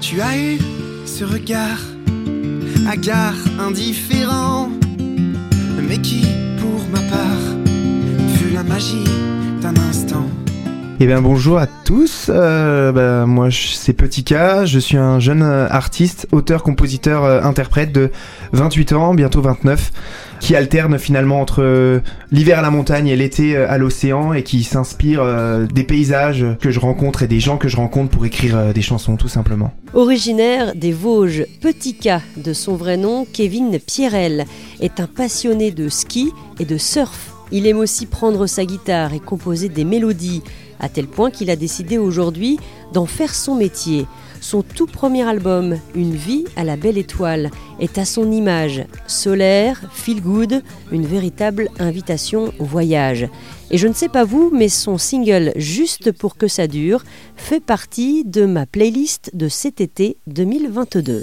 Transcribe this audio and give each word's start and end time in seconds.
Tu 0.00 0.20
as 0.20 0.36
eu 0.36 0.58
ce 1.04 1.24
regard, 1.24 1.78
hagard, 2.88 3.36
indifférent, 3.58 4.70
mais 5.88 5.98
qui, 5.98 6.24
pour 6.58 6.80
ma 6.90 7.00
part, 7.10 7.44
fut 8.36 8.50
la 8.54 8.62
magie 8.62 9.04
d'un 9.60 9.76
instant. 9.76 10.19
Eh 11.02 11.06
bien 11.06 11.22
bonjour 11.22 11.56
à 11.56 11.66
tous, 11.66 12.26
euh, 12.28 12.92
bah, 12.92 13.24
moi 13.24 13.48
c'est 13.50 13.94
Petit 13.94 14.22
K, 14.22 14.66
je 14.66 14.78
suis 14.78 14.98
un 14.98 15.18
jeune 15.18 15.42
euh, 15.42 15.66
artiste, 15.70 16.28
auteur, 16.30 16.62
compositeur, 16.62 17.24
euh, 17.24 17.40
interprète 17.40 17.90
de 17.90 18.10
28 18.52 18.92
ans, 18.92 19.14
bientôt 19.14 19.40
29, 19.40 19.92
qui 20.40 20.54
alterne 20.54 20.98
finalement 20.98 21.40
entre 21.40 21.62
euh, 21.62 22.00
l'hiver 22.32 22.58
à 22.58 22.62
la 22.62 22.70
montagne 22.70 23.06
et 23.08 23.16
l'été 23.16 23.56
à 23.56 23.78
l'océan 23.78 24.34
et 24.34 24.42
qui 24.42 24.62
s'inspire 24.62 25.24
des 25.72 25.84
paysages 25.84 26.44
que 26.60 26.70
je 26.70 26.78
rencontre 26.78 27.22
et 27.22 27.28
des 27.28 27.40
gens 27.40 27.56
que 27.56 27.68
je 27.68 27.78
rencontre 27.78 28.10
pour 28.10 28.26
écrire 28.26 28.74
des 28.74 28.82
chansons 28.82 29.16
tout 29.16 29.28
simplement. 29.28 29.72
Originaire 29.94 30.74
des 30.74 30.92
Vosges, 30.92 31.46
Petit 31.62 31.94
K, 31.94 32.20
de 32.36 32.52
son 32.52 32.76
vrai 32.76 32.98
nom, 32.98 33.26
Kevin 33.32 33.78
Pierrel, 33.80 34.44
est 34.80 35.00
un 35.00 35.06
passionné 35.06 35.70
de 35.70 35.88
ski 35.88 36.30
et 36.58 36.66
de 36.66 36.76
surf. 36.76 37.32
Il 37.52 37.66
aime 37.66 37.78
aussi 37.78 38.04
prendre 38.04 38.46
sa 38.46 38.66
guitare 38.66 39.14
et 39.14 39.18
composer 39.18 39.70
des 39.70 39.84
mélodies, 39.84 40.42
à 40.80 40.88
tel 40.88 41.06
point 41.06 41.30
qu'il 41.30 41.50
a 41.50 41.56
décidé 41.56 41.98
aujourd'hui 41.98 42.58
d'en 42.92 43.06
faire 43.06 43.34
son 43.34 43.54
métier. 43.54 44.06
Son 44.40 44.62
tout 44.62 44.86
premier 44.86 45.22
album, 45.22 45.76
Une 45.94 46.14
vie 46.14 46.44
à 46.56 46.64
la 46.64 46.76
belle 46.76 46.96
étoile, 46.96 47.50
est 47.78 47.98
à 47.98 48.04
son 48.04 48.32
image, 48.32 48.84
solaire, 49.06 49.82
feel 49.92 50.22
good, 50.22 50.62
une 50.90 51.04
véritable 51.04 51.68
invitation 51.78 52.52
au 52.58 52.64
voyage. 52.64 53.28
Et 53.70 53.78
je 53.78 53.86
ne 53.86 53.92
sais 53.92 54.08
pas 54.08 54.24
vous, 54.24 54.50
mais 54.52 54.68
son 54.68 54.98
single 54.98 55.52
Juste 55.56 56.12
pour 56.12 56.36
que 56.36 56.48
ça 56.48 56.66
dure 56.66 57.02
fait 57.36 57.60
partie 57.60 58.24
de 58.24 58.46
ma 58.46 58.66
playlist 58.66 59.30
de 59.34 59.48
cet 59.48 59.80
été 59.80 60.16
2022. 60.26 61.20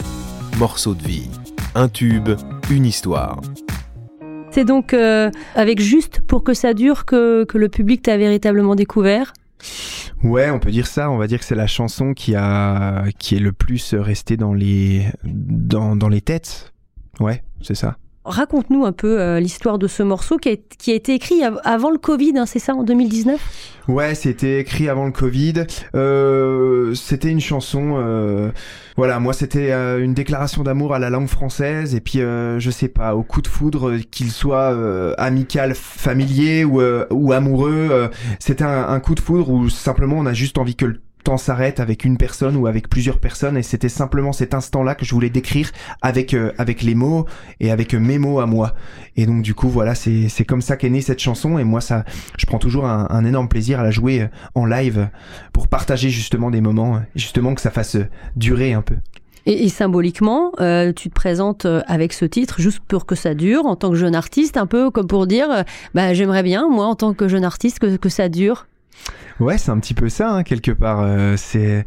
Morceau 0.60 0.94
de 0.94 1.04
vie. 1.04 1.30
Un 1.76 1.90
tube, 1.90 2.30
une 2.70 2.86
histoire. 2.86 3.42
C'est 4.52 4.66
donc 4.66 4.94
euh, 4.94 5.30
avec 5.56 5.80
Juste 5.80 6.22
pour 6.22 6.44
que 6.44 6.54
ça 6.54 6.74
dure 6.74 7.06
que, 7.06 7.44
que 7.46 7.58
le 7.58 7.70
public 7.70 8.02
t'a 8.04 8.18
véritablement 8.18 8.76
découvert? 8.76 9.34
Ouais, 10.24 10.50
on 10.50 10.60
peut 10.60 10.72
dire 10.72 10.88
ça. 10.88 11.10
On 11.12 11.18
va 11.18 11.28
dire 11.28 11.40
que 11.40 11.46
c'est 11.46 11.56
la 11.56 11.68
chanson 11.68 12.14
qui 12.14 12.36
a, 12.36 13.06
qui 13.20 13.36
est 13.36 13.40
le 13.40 13.54
plus 13.54 13.94
resté 13.94 14.38
dans 14.38 14.54
les, 14.54 15.08
dans, 15.24 15.96
dans 15.96 16.10
les 16.10 16.22
têtes. 16.22 16.74
Ouais, 17.20 17.44
c'est 17.62 17.76
ça. 17.76 17.98
Raconte-nous 18.28 18.86
un 18.86 18.92
peu 18.92 19.20
euh, 19.20 19.40
l'histoire 19.40 19.78
de 19.80 19.88
ce 19.88 20.04
morceau 20.04 20.38
qui 20.38 20.50
a, 20.50 20.94
été 20.94 21.14
écrit 21.14 21.44
av- 21.44 21.60
avant 21.64 21.90
le 21.92 21.98
Covid, 21.98 22.34
hein, 22.38 22.46
c'est 22.46 22.60
ça, 22.60 22.74
en 22.76 22.84
2019 22.84 23.40
Ouais, 23.88 24.16
c'était 24.16 24.60
écrit 24.60 24.90
avant 24.90 25.06
le 25.06 25.12
Covid. 25.14 25.64
Euh, 25.96 26.94
c'était 26.94 27.30
une 27.30 27.40
chanson. 27.40 27.96
euh, 27.98 28.52
voilà, 28.98 29.20
moi 29.20 29.32
c'était 29.34 29.72
euh, 29.72 30.04
une 30.04 30.14
déclaration 30.14 30.64
d'amour 30.64 30.94
à 30.94 31.00
la 31.00 31.10
langue 31.10 31.28
française 31.30 31.96
et 31.96 32.02
puis 32.02 32.20
euh, 32.20 32.60
je 32.60 32.70
sais 32.70 32.90
pas, 32.90 33.16
au 33.16 33.24
coup 33.24 33.42
de 33.42 33.48
foudre, 33.48 33.96
qu'il 34.12 34.32
soit 34.32 34.76
amical, 35.18 35.74
familier 35.76 36.66
ou, 36.66 36.82
ou 37.12 37.32
amoureux, 37.32 38.10
c'était 38.40 38.64
un, 38.66 38.88
un 38.90 39.00
coup 39.00 39.16
de 39.16 39.20
foudre 39.22 39.50
où 39.50 39.70
simplement 39.70 40.18
on 40.18 40.26
a 40.26 40.34
juste 40.34 40.58
envie 40.58 40.76
que 40.76 40.86
le 40.86 41.02
s'arrête 41.36 41.82
avec 41.82 42.06
une 42.06 42.16
personne 42.16 42.56
ou 42.56 42.68
avec 42.68 42.88
plusieurs 42.88 43.20
personnes 43.20 43.58
et 43.58 43.64
c'était 43.64 43.90
simplement 43.90 44.32
cet 44.32 44.54
instant-là 44.54 44.96
que 44.96 45.04
je 45.04 45.14
voulais 45.14 45.30
décrire 45.30 45.72
avec 46.02 46.34
euh, 46.34 46.54
avec 46.58 46.82
les 46.82 46.96
mots 46.96 47.26
et 47.60 47.72
avec 47.72 47.94
euh, 47.94 48.00
mes 48.00 48.18
mots 48.20 48.40
à 48.40 48.46
moi. 48.46 48.76
Et 49.18 49.26
donc 49.26 49.42
du 49.42 49.54
coup 49.54 49.68
voilà, 49.68 49.96
c'est 49.96 50.30
c'est 50.30 50.46
comme 50.46 50.62
ça 50.62 50.78
qu'est 50.78 50.90
née 50.90 51.02
cette 51.02 51.20
chanson 51.20 51.60
et 51.60 51.66
moi 51.66 51.82
ça 51.82 52.06
je 52.38 52.46
prends 52.46 52.60
toujours 52.60 52.86
un, 52.86 53.26
énorme 53.26 53.50
plaisir 53.50 53.82
à 53.82 53.84
la 53.84 53.92
jouer 53.92 54.22
euh, 54.22 54.28
en 54.56 54.66
live 54.66 55.10
pour 55.52 55.68
partager 55.68 56.10
justement 56.10 56.52
des 56.52 56.62
moments, 56.62 57.02
justement 57.16 57.56
que 57.56 57.62
ça 57.62 57.72
fasse 57.72 57.98
durer 58.38 58.72
un 58.74 58.82
peu. 58.82 58.96
et, 59.46 59.68
symboliquement, 59.70 60.52
tu 60.96 61.10
te 61.10 61.14
présentes 61.14 61.66
avec 61.88 62.14
ce 62.14 62.26
titre 62.26 62.62
juste 62.62 62.80
pour 62.88 63.06
que 63.06 63.16
ça 63.16 63.34
dure 63.34 63.66
en 63.66 63.76
tant 63.76 63.90
que 63.90 63.96
jeune 63.96 64.16
artiste, 64.16 64.56
un 64.56 64.68
peu 64.68 64.92
comme 64.92 65.08
pour 65.08 65.26
dire, 65.26 65.64
bah, 65.96 66.14
j'aimerais 66.14 66.44
bien, 66.44 66.70
moi, 66.70 66.86
en 66.86 66.96
tant 66.96 67.14
que 67.14 67.28
jeune 67.28 67.44
artiste, 67.44 67.80
que, 67.80 67.98
que 67.98 68.10
ça 68.10 68.30
dure. 68.30 68.68
Ouais, 69.40 69.58
c'est 69.58 69.72
un 69.72 69.80
petit 69.80 69.94
peu 69.94 70.10
ça, 70.10 70.32
hein, 70.32 70.44
quelque 70.44 70.72
part. 70.72 71.02
Euh, 71.02 71.36
c'est 71.38 71.86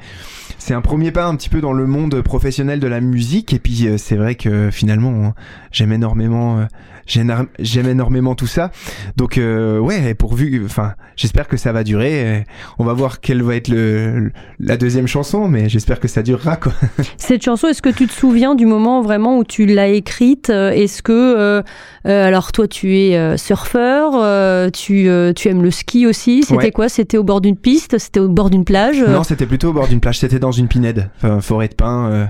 c'est 0.59 0.75
un 0.75 0.81
premier 0.83 1.11
pas 1.11 1.27
un 1.27 1.35
petit 1.37 1.49
peu 1.49 1.61
dans 1.61 1.73
le 1.73 1.87
monde 1.87 2.21
professionnel 2.23 2.81
de 2.81 2.87
la 2.87 3.01
musique. 3.01 3.53
Et 3.53 3.59
puis 3.59 3.87
euh, 3.89 3.97
c'est 3.99 4.17
vrai 4.17 4.35
que 4.35 4.71
finalement, 4.71 5.25
hein, 5.25 5.35
j'aime 5.73 5.93
énormément, 5.93 6.59
euh, 6.61 6.65
j'aime 7.07 7.89
énormément 7.89 8.35
tout 8.35 8.47
ça. 8.47 8.71
Donc 9.17 9.39
euh, 9.39 9.79
ouais, 9.79 10.15
pourvu, 10.15 10.63
enfin, 10.65 10.95
j'espère 11.17 11.49
que 11.49 11.57
ça 11.57 11.73
va 11.73 11.83
durer. 11.83 12.45
On 12.79 12.85
va 12.85 12.93
voir 12.93 13.21
quelle 13.21 13.43
va 13.43 13.57
être 13.57 13.69
le 13.69 14.31
la 14.59 14.77
deuxième 14.77 15.07
chanson, 15.07 15.49
mais 15.49 15.69
j'espère 15.69 15.99
que 15.99 16.09
ça 16.09 16.23
durera 16.23 16.57
quoi. 16.57 16.73
Cette 17.17 17.43
chanson, 17.43 17.67
est-ce 17.69 17.83
que 17.83 17.89
tu 17.89 18.07
te 18.07 18.13
souviens 18.13 18.55
du 18.55 18.67
moment 18.67 19.01
vraiment 19.03 19.39
où 19.39 19.45
tu 19.45 19.67
l'as 19.67 19.89
écrite 19.89 20.51
Euh, 20.51 20.71
Est-ce 20.71 21.03
que, 21.03 21.13
euh, 21.13 21.63
alors 22.05 22.53
toi, 22.53 22.69
tu 22.69 22.97
es 22.97 23.37
surfeur, 23.39 24.13
euh, 24.17 24.71
tu, 24.71 25.09
euh, 25.09 25.33
tu 25.33 25.49
aimes 25.49 25.63
le 25.63 25.71
ski 25.71 26.07
aussi. 26.07 26.43
C'était 26.43 26.57
Ouais. 26.57 26.71
quoi? 26.71 26.89
C'était 26.89 27.17
au 27.17 27.25
bord 27.25 27.40
d'une 27.41 27.57
piste 27.57 27.99
C'était 27.99 28.21
au 28.21 28.29
bord 28.29 28.51
d'une 28.51 28.65
plage 28.65 29.01
Non, 29.03 29.25
c'était 29.25 29.47
plutôt 29.47 29.71
au 29.71 29.73
bord 29.73 29.89
d'une 29.89 30.01
plage. 30.01 30.19
C'était 30.19 30.39
dans 30.39 30.53
une 30.53 30.69
pinède, 30.69 31.11
enfin, 31.17 31.41
forêt 31.41 31.69
de 31.69 31.75
pin. 31.75 32.09
euh, 32.11 32.27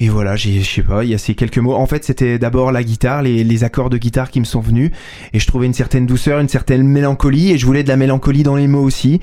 et 0.00 0.08
voilà, 0.08 0.36
je 0.36 0.62
sais 0.62 0.82
pas, 0.82 1.04
il 1.04 1.10
y 1.10 1.14
a 1.14 1.18
ces 1.18 1.34
quelques 1.34 1.58
mots. 1.58 1.74
En 1.74 1.86
fait, 1.86 2.04
c'était 2.04 2.38
d'abord 2.38 2.72
la 2.72 2.82
guitare, 2.84 3.22
les, 3.22 3.44
les 3.44 3.64
accords 3.64 3.90
de 3.90 3.98
guitare 3.98 4.30
qui 4.30 4.40
me 4.40 4.44
sont 4.44 4.60
venus, 4.60 4.90
et 5.32 5.38
je 5.38 5.46
trouvais 5.46 5.66
une 5.66 5.74
certaine 5.74 6.06
douceur, 6.06 6.40
une 6.40 6.48
certaine 6.48 6.82
mélancolie, 6.82 7.52
et 7.52 7.58
je 7.58 7.66
voulais 7.66 7.82
de 7.82 7.88
la 7.88 7.96
mélancolie 7.96 8.42
dans 8.42 8.56
les 8.56 8.68
mots 8.68 8.82
aussi. 8.82 9.20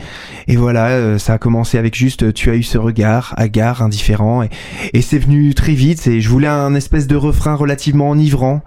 Et 0.48 0.56
voilà, 0.56 0.88
euh, 0.90 1.18
ça 1.18 1.34
a 1.34 1.38
commencé 1.38 1.78
avec 1.78 1.96
juste, 1.96 2.24
euh, 2.24 2.34
tu 2.34 2.50
as 2.50 2.56
eu 2.56 2.64
ce 2.64 2.78
regard, 2.78 3.34
hagard, 3.38 3.82
indifférent, 3.82 4.44
et, 4.44 4.50
et 4.94 5.02
c'est 5.02 5.20
venu 5.20 5.54
très 5.54 5.74
vite. 5.74 6.06
Et 6.08 6.22
je 6.22 6.30
voulais 6.30 6.48
un 6.48 6.76
espèce 6.76 7.08
de 7.08 7.16
refrain 7.16 7.56
relativement 7.56 8.10
enivrant 8.10 8.62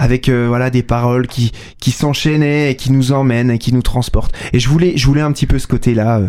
avec 0.00 0.30
euh, 0.30 0.46
voilà 0.48 0.70
des 0.70 0.82
paroles 0.82 1.28
qui 1.28 1.52
qui 1.78 1.90
s'enchaînaient 1.90 2.72
et 2.72 2.74
qui 2.74 2.90
nous 2.90 3.12
emmènent 3.12 3.50
et 3.50 3.58
qui 3.58 3.72
nous 3.72 3.82
transportent. 3.82 4.34
Et 4.52 4.58
je 4.58 4.68
voulais 4.68 4.96
je 4.96 5.06
voulais 5.06 5.20
un 5.20 5.30
petit 5.30 5.46
peu 5.46 5.58
ce 5.58 5.66
côté 5.66 5.94
là 5.94 6.20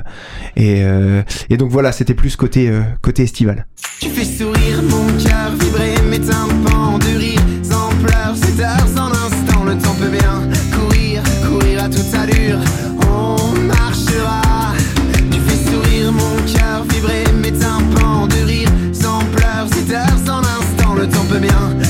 et 0.58 0.84
euh, 0.84 1.24
et 1.50 1.58
donc 1.58 1.72
voilà 1.72 1.94
c'était 1.94 2.14
plus 2.14 2.36
côté 2.36 2.70
euh, 2.70 2.82
côté 3.02 3.24
estival. 3.24 3.66
Tu 4.02 4.10
fais 4.10 4.26
sourire 4.26 4.84
mon 4.84 5.08
cœur, 5.24 5.52
vibrer 5.60 5.96
mes 6.10 6.20
tympans 6.20 7.00
de 7.00 7.18
rire, 7.18 7.42
sans 7.64 7.90
pleurs, 8.04 8.36
c'est 8.36 8.62
heures 8.62 8.90
en 8.98 9.10
instant, 9.10 9.64
le 9.64 9.78
temps 9.78 9.96
peut 9.96 10.10
bien 10.10 10.50
courir, 10.78 11.24
courir 11.48 11.86
à 11.86 11.90
toute 11.90 12.14
allure, 12.14 12.60
on 13.10 13.38
marchera. 13.62 14.74
Tu 15.32 15.40
fais 15.40 15.72
sourire 15.72 16.12
mon 16.12 16.36
cœur, 16.52 16.84
vibrer 16.90 17.24
mes 17.42 17.54
tympans 17.54 18.28
de 18.28 18.46
rire, 18.46 18.70
sans 18.92 19.20
pleurs, 19.34 19.68
c'est 19.72 19.94
heures 19.94 20.36
en 20.36 20.40
instant, 20.40 20.94
le 20.96 21.08
temps 21.08 21.26
peut 21.30 21.40
bien 21.40 21.81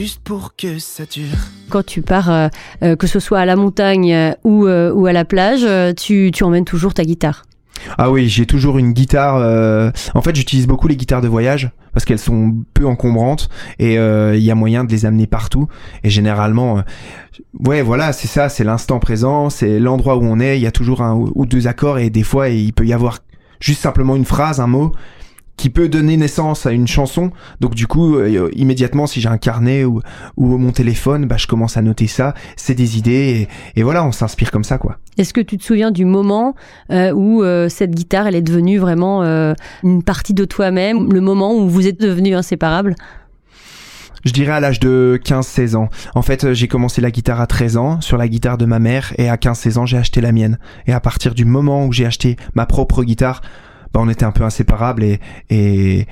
Juste 0.00 0.22
pour 0.24 0.56
que 0.56 0.78
ça 0.78 1.04
dure. 1.04 1.36
Quand 1.68 1.84
tu 1.84 2.00
pars, 2.00 2.30
euh, 2.30 2.48
euh, 2.82 2.96
que 2.96 3.06
ce 3.06 3.20
soit 3.20 3.38
à 3.38 3.44
la 3.44 3.54
montagne 3.54 4.14
euh, 4.14 4.32
ou, 4.44 4.66
euh, 4.66 4.90
ou 4.94 5.04
à 5.04 5.12
la 5.12 5.26
plage, 5.26 5.66
tu, 5.94 6.30
tu 6.32 6.42
emmènes 6.42 6.64
toujours 6.64 6.94
ta 6.94 7.04
guitare. 7.04 7.42
ah 7.98 8.10
oui 8.10 8.26
j'ai 8.26 8.46
toujours 8.46 8.78
une 8.78 8.92
guitare 8.94 9.36
euh, 9.36 9.90
en 10.14 10.22
fait 10.22 10.34
j'utilise 10.34 10.66
beaucoup 10.66 10.88
les 10.88 10.96
guitares 10.96 11.20
de 11.20 11.28
voyage 11.28 11.70
parce 11.92 12.06
qu'elles 12.06 12.18
sont 12.18 12.54
peu 12.72 12.86
encombrantes 12.86 13.50
et 13.78 13.98
euh, 13.98 14.36
il 14.36 14.42
y 14.42 14.50
a 14.50 14.54
moyen 14.54 14.84
de 14.84 14.90
les 14.90 15.04
amener 15.04 15.26
partout 15.26 15.66
et 16.02 16.08
généralement 16.08 16.78
euh, 16.78 16.82
ouais 17.66 17.82
voilà 17.82 18.14
c'est 18.14 18.28
ça 18.28 18.48
c'est 18.48 18.64
l'instant 18.64 19.00
présent 19.00 19.50
c'est 19.50 19.78
l'endroit 19.78 20.16
où 20.16 20.24
on 20.24 20.40
est 20.40 20.58
il 20.58 20.62
y 20.62 20.66
a 20.66 20.72
toujours 20.72 21.02
un 21.02 21.14
ou 21.14 21.44
deux 21.44 21.66
accords 21.66 21.98
et 21.98 22.08
des 22.08 22.22
fois 22.22 22.48
il 22.48 22.72
peut 22.72 22.86
y 22.86 22.92
avoir 22.94 23.18
juste 23.60 23.82
simplement 23.82 24.16
une 24.16 24.26
phrase 24.26 24.60
un 24.60 24.66
mot 24.66 24.92
qui 25.60 25.68
peut 25.68 25.90
donner 25.90 26.16
naissance 26.16 26.64
à 26.64 26.72
une 26.72 26.86
chanson. 26.86 27.32
Donc 27.60 27.74
du 27.74 27.86
coup, 27.86 28.16
euh, 28.16 28.48
immédiatement, 28.54 29.06
si 29.06 29.20
j'ai 29.20 29.28
un 29.28 29.36
carnet 29.36 29.84
ou, 29.84 30.00
ou 30.38 30.56
mon 30.56 30.72
téléphone, 30.72 31.26
bah, 31.26 31.36
je 31.36 31.46
commence 31.46 31.76
à 31.76 31.82
noter 31.82 32.06
ça. 32.06 32.32
C'est 32.56 32.74
des 32.74 32.96
idées 32.96 33.46
et, 33.76 33.80
et 33.80 33.82
voilà, 33.82 34.02
on 34.02 34.10
s'inspire 34.10 34.50
comme 34.50 34.64
ça, 34.64 34.78
quoi. 34.78 34.96
Est-ce 35.18 35.34
que 35.34 35.42
tu 35.42 35.58
te 35.58 35.62
souviens 35.62 35.90
du 35.90 36.06
moment 36.06 36.54
euh, 36.90 37.12
où 37.12 37.42
euh, 37.42 37.68
cette 37.68 37.90
guitare, 37.90 38.26
elle 38.26 38.36
est 38.36 38.42
devenue 38.42 38.78
vraiment 38.78 39.22
euh, 39.22 39.52
une 39.82 40.02
partie 40.02 40.32
de 40.32 40.46
toi-même, 40.46 41.12
le 41.12 41.20
moment 41.20 41.54
où 41.54 41.68
vous 41.68 41.86
êtes 41.86 42.00
devenus 42.00 42.34
inséparables? 42.34 42.94
Je 44.24 44.32
dirais 44.32 44.52
à 44.52 44.60
l'âge 44.60 44.80
de 44.80 45.20
15-16 45.22 45.76
ans. 45.76 45.90
En 46.14 46.22
fait, 46.22 46.54
j'ai 46.54 46.68
commencé 46.68 47.02
la 47.02 47.10
guitare 47.10 47.38
à 47.38 47.46
13 47.46 47.76
ans 47.76 48.00
sur 48.00 48.16
la 48.16 48.28
guitare 48.28 48.56
de 48.56 48.64
ma 48.64 48.78
mère 48.78 49.12
et 49.18 49.28
à 49.28 49.36
15-16 49.36 49.78
ans, 49.78 49.84
j'ai 49.84 49.98
acheté 49.98 50.22
la 50.22 50.32
mienne. 50.32 50.58
Et 50.86 50.94
à 50.94 51.00
partir 51.00 51.34
du 51.34 51.44
moment 51.44 51.84
où 51.84 51.92
j'ai 51.92 52.06
acheté 52.06 52.36
ma 52.54 52.64
propre 52.64 53.04
guitare, 53.04 53.42
bah, 53.92 54.00
on 54.02 54.08
était 54.08 54.24
un 54.24 54.32
peu 54.32 54.44
inséparables 54.44 55.02
et, 55.02 55.20
et 55.50 56.06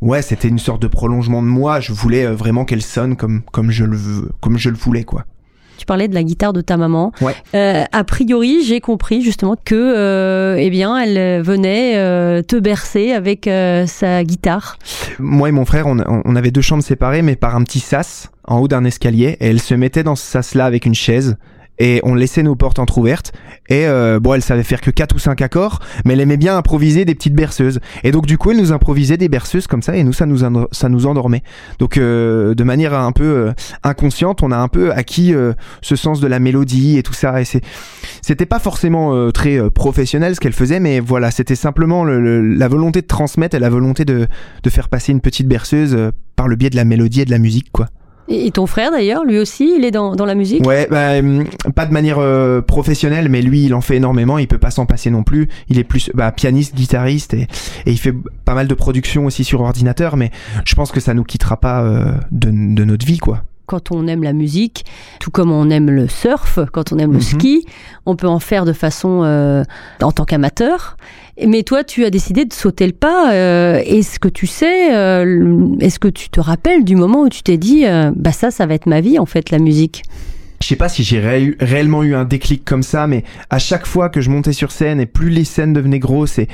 ouais, 0.00 0.22
c'était 0.22 0.48
une 0.48 0.58
sorte 0.58 0.82
de 0.82 0.88
prolongement 0.88 1.42
de 1.42 1.48
moi. 1.48 1.80
Je 1.80 1.92
voulais 1.92 2.26
euh, 2.26 2.34
vraiment 2.34 2.64
qu'elle 2.64 2.82
sonne 2.82 3.16
comme, 3.16 3.42
comme 3.52 3.70
je 3.70 3.84
le 3.84 3.98
comme 4.40 4.58
je 4.58 4.70
le 4.70 4.76
voulais, 4.76 5.04
quoi. 5.04 5.24
Tu 5.76 5.86
parlais 5.86 6.08
de 6.08 6.14
la 6.14 6.22
guitare 6.22 6.52
de 6.52 6.60
ta 6.60 6.76
maman. 6.76 7.10
Ouais. 7.22 7.34
Euh, 7.54 7.84
a 7.90 8.04
priori, 8.04 8.62
j'ai 8.62 8.80
compris 8.80 9.22
justement 9.22 9.56
que, 9.64 9.74
euh, 9.74 10.56
eh 10.58 10.68
bien, 10.68 10.98
elle 10.98 11.40
venait 11.40 11.96
euh, 11.96 12.42
te 12.42 12.56
bercer 12.56 13.12
avec 13.12 13.48
sa 13.86 14.22
guitare. 14.22 14.76
Moi 15.18 15.48
et 15.48 15.52
mon 15.52 15.64
frère, 15.64 15.86
on, 15.86 15.96
on 16.06 16.36
avait 16.36 16.50
deux 16.50 16.60
chambres 16.60 16.82
séparées, 16.82 17.22
mais 17.22 17.34
par 17.34 17.56
un 17.56 17.64
petit 17.64 17.80
sas 17.80 18.30
en 18.46 18.58
haut 18.58 18.68
d'un 18.68 18.84
escalier. 18.84 19.38
Et 19.40 19.46
elle 19.46 19.60
se 19.60 19.72
mettait 19.72 20.02
dans 20.02 20.16
ce 20.16 20.26
sas-là 20.26 20.66
avec 20.66 20.84
une 20.84 20.94
chaise. 20.94 21.38
Et 21.80 22.00
on 22.04 22.14
laissait 22.14 22.44
nos 22.44 22.54
portes 22.54 22.78
entrouvertes. 22.78 23.32
Et 23.68 23.86
euh, 23.86 24.20
bon, 24.20 24.34
elle 24.34 24.42
savait 24.42 24.62
faire 24.62 24.80
que 24.80 24.90
quatre 24.92 25.16
ou 25.16 25.18
cinq 25.18 25.42
accords, 25.42 25.80
mais 26.04 26.12
elle 26.12 26.20
aimait 26.20 26.36
bien 26.36 26.56
improviser 26.56 27.04
des 27.04 27.14
petites 27.16 27.34
berceuses. 27.34 27.80
Et 28.04 28.12
donc 28.12 28.26
du 28.26 28.38
coup, 28.38 28.52
elle 28.52 28.58
nous 28.58 28.72
improvisait 28.72 29.16
des 29.16 29.28
berceuses 29.28 29.66
comme 29.66 29.82
ça, 29.82 29.96
et 29.96 30.04
nous 30.04 30.12
ça 30.12 30.26
nous 30.26 30.38
ça 30.70 30.88
nous 30.88 31.06
endormait. 31.06 31.42
Donc 31.80 31.96
euh, 31.96 32.54
de 32.54 32.62
manière 32.64 32.94
un 32.94 33.12
peu 33.12 33.24
euh, 33.24 33.52
inconsciente, 33.82 34.42
on 34.42 34.52
a 34.52 34.56
un 34.56 34.68
peu 34.68 34.92
acquis 34.92 35.34
euh, 35.34 35.52
ce 35.82 35.96
sens 35.96 36.20
de 36.20 36.26
la 36.26 36.38
mélodie 36.38 36.98
et 36.98 37.02
tout 37.02 37.14
ça. 37.14 37.40
Et 37.40 37.44
c'était 38.22 38.46
pas 38.46 38.58
forcément 38.58 39.14
euh, 39.14 39.30
très 39.30 39.58
professionnel 39.70 40.34
ce 40.34 40.40
qu'elle 40.40 40.52
faisait, 40.52 40.80
mais 40.80 41.00
voilà, 41.00 41.30
c'était 41.30 41.56
simplement 41.56 42.04
le- 42.04 42.20
le- 42.20 42.54
la 42.54 42.68
volonté 42.68 43.00
de 43.00 43.06
transmettre 43.06 43.56
et 43.56 43.58
la 43.58 43.70
volonté 43.70 44.04
de 44.04 44.26
de 44.62 44.70
faire 44.70 44.88
passer 44.88 45.12
une 45.12 45.20
petite 45.20 45.48
berceuse 45.48 45.96
par 46.36 46.46
le 46.48 46.56
biais 46.56 46.70
de 46.70 46.76
la 46.76 46.84
mélodie 46.84 47.22
et 47.22 47.24
de 47.24 47.30
la 47.30 47.38
musique, 47.38 47.70
quoi. 47.72 47.86
Et, 48.30 48.50
ton 48.52 48.66
frère 48.66 48.92
d'ailleurs, 48.92 49.24
lui 49.24 49.38
aussi, 49.38 49.74
il 49.76 49.84
est 49.84 49.90
dans, 49.90 50.14
dans 50.14 50.24
la 50.24 50.36
musique? 50.36 50.64
Ouais, 50.66 50.86
bah, 50.90 51.18
hum, 51.18 51.44
pas 51.74 51.84
de 51.84 51.92
manière 51.92 52.18
euh, 52.18 52.62
professionnelle, 52.62 53.28
mais 53.28 53.42
lui, 53.42 53.64
il 53.64 53.74
en 53.74 53.80
fait 53.80 53.96
énormément. 53.96 54.38
Il 54.38 54.46
peut 54.46 54.58
pas 54.58 54.70
s'en 54.70 54.86
passer 54.86 55.10
non 55.10 55.24
plus. 55.24 55.48
Il 55.68 55.78
est 55.78 55.84
plus 55.84 56.10
bah, 56.14 56.30
pianiste, 56.30 56.74
guitariste, 56.74 57.34
et, 57.34 57.48
et 57.86 57.90
il 57.90 57.98
fait 57.98 58.14
pas 58.44 58.54
mal 58.54 58.68
de 58.68 58.74
productions 58.74 59.26
aussi 59.26 59.42
sur 59.42 59.60
ordinateur. 59.60 60.16
Mais 60.16 60.30
je 60.64 60.74
pense 60.76 60.92
que 60.92 61.00
ça 61.00 61.12
nous 61.12 61.24
quittera 61.24 61.58
pas 61.58 61.82
euh, 61.82 62.12
de, 62.30 62.50
de 62.50 62.84
notre 62.84 63.04
vie, 63.04 63.18
quoi. 63.18 63.42
Quand 63.70 63.92
on 63.92 64.08
aime 64.08 64.24
la 64.24 64.32
musique, 64.32 64.84
tout 65.20 65.30
comme 65.30 65.52
on 65.52 65.70
aime 65.70 65.90
le 65.90 66.08
surf, 66.08 66.58
quand 66.72 66.92
on 66.92 66.98
aime 66.98 67.12
le 67.12 67.18
Mhm. 67.18 67.22
ski, 67.22 67.66
on 68.04 68.16
peut 68.16 68.26
en 68.26 68.40
faire 68.40 68.64
de 68.64 68.72
façon 68.72 69.22
euh, 69.22 69.62
en 70.02 70.10
tant 70.10 70.24
qu'amateur. 70.24 70.96
Mais 71.46 71.62
toi, 71.62 71.84
tu 71.84 72.04
as 72.04 72.10
décidé 72.10 72.44
de 72.44 72.52
sauter 72.52 72.86
le 72.86 72.92
pas. 72.92 73.32
euh, 73.32 73.80
est-ce 73.86 74.18
que 74.18 74.28
tu 74.28 74.46
sais, 74.48 74.94
euh, 74.94 75.76
est-ce 75.80 75.98
que 76.00 76.08
tu 76.08 76.28
te 76.30 76.40
rappelles 76.40 76.84
du 76.84 76.96
moment 76.96 77.22
où 77.22 77.28
tu 77.28 77.42
t'es 77.42 77.56
dit, 77.58 77.84
bah 78.16 78.32
ça, 78.32 78.50
ça 78.50 78.66
va 78.66 78.74
être 78.74 78.86
ma 78.86 79.00
vie 79.00 79.18
en 79.18 79.26
fait, 79.26 79.50
la 79.50 79.58
musique? 79.58 80.02
Je 80.62 80.66
sais 80.66 80.76
pas 80.76 80.90
si 80.90 81.02
j'ai 81.04 81.20
ré- 81.20 81.56
réellement 81.58 82.02
eu 82.02 82.14
un 82.14 82.26
déclic 82.26 82.66
comme 82.66 82.82
ça, 82.82 83.06
mais 83.06 83.24
à 83.48 83.58
chaque 83.58 83.86
fois 83.86 84.10
que 84.10 84.20
je 84.20 84.28
montais 84.28 84.52
sur 84.52 84.72
scène 84.72 85.00
et 85.00 85.06
plus 85.06 85.30
les 85.30 85.44
scènes 85.44 85.72
devenaient 85.72 85.98
grosses 85.98 86.38
et 86.38 86.48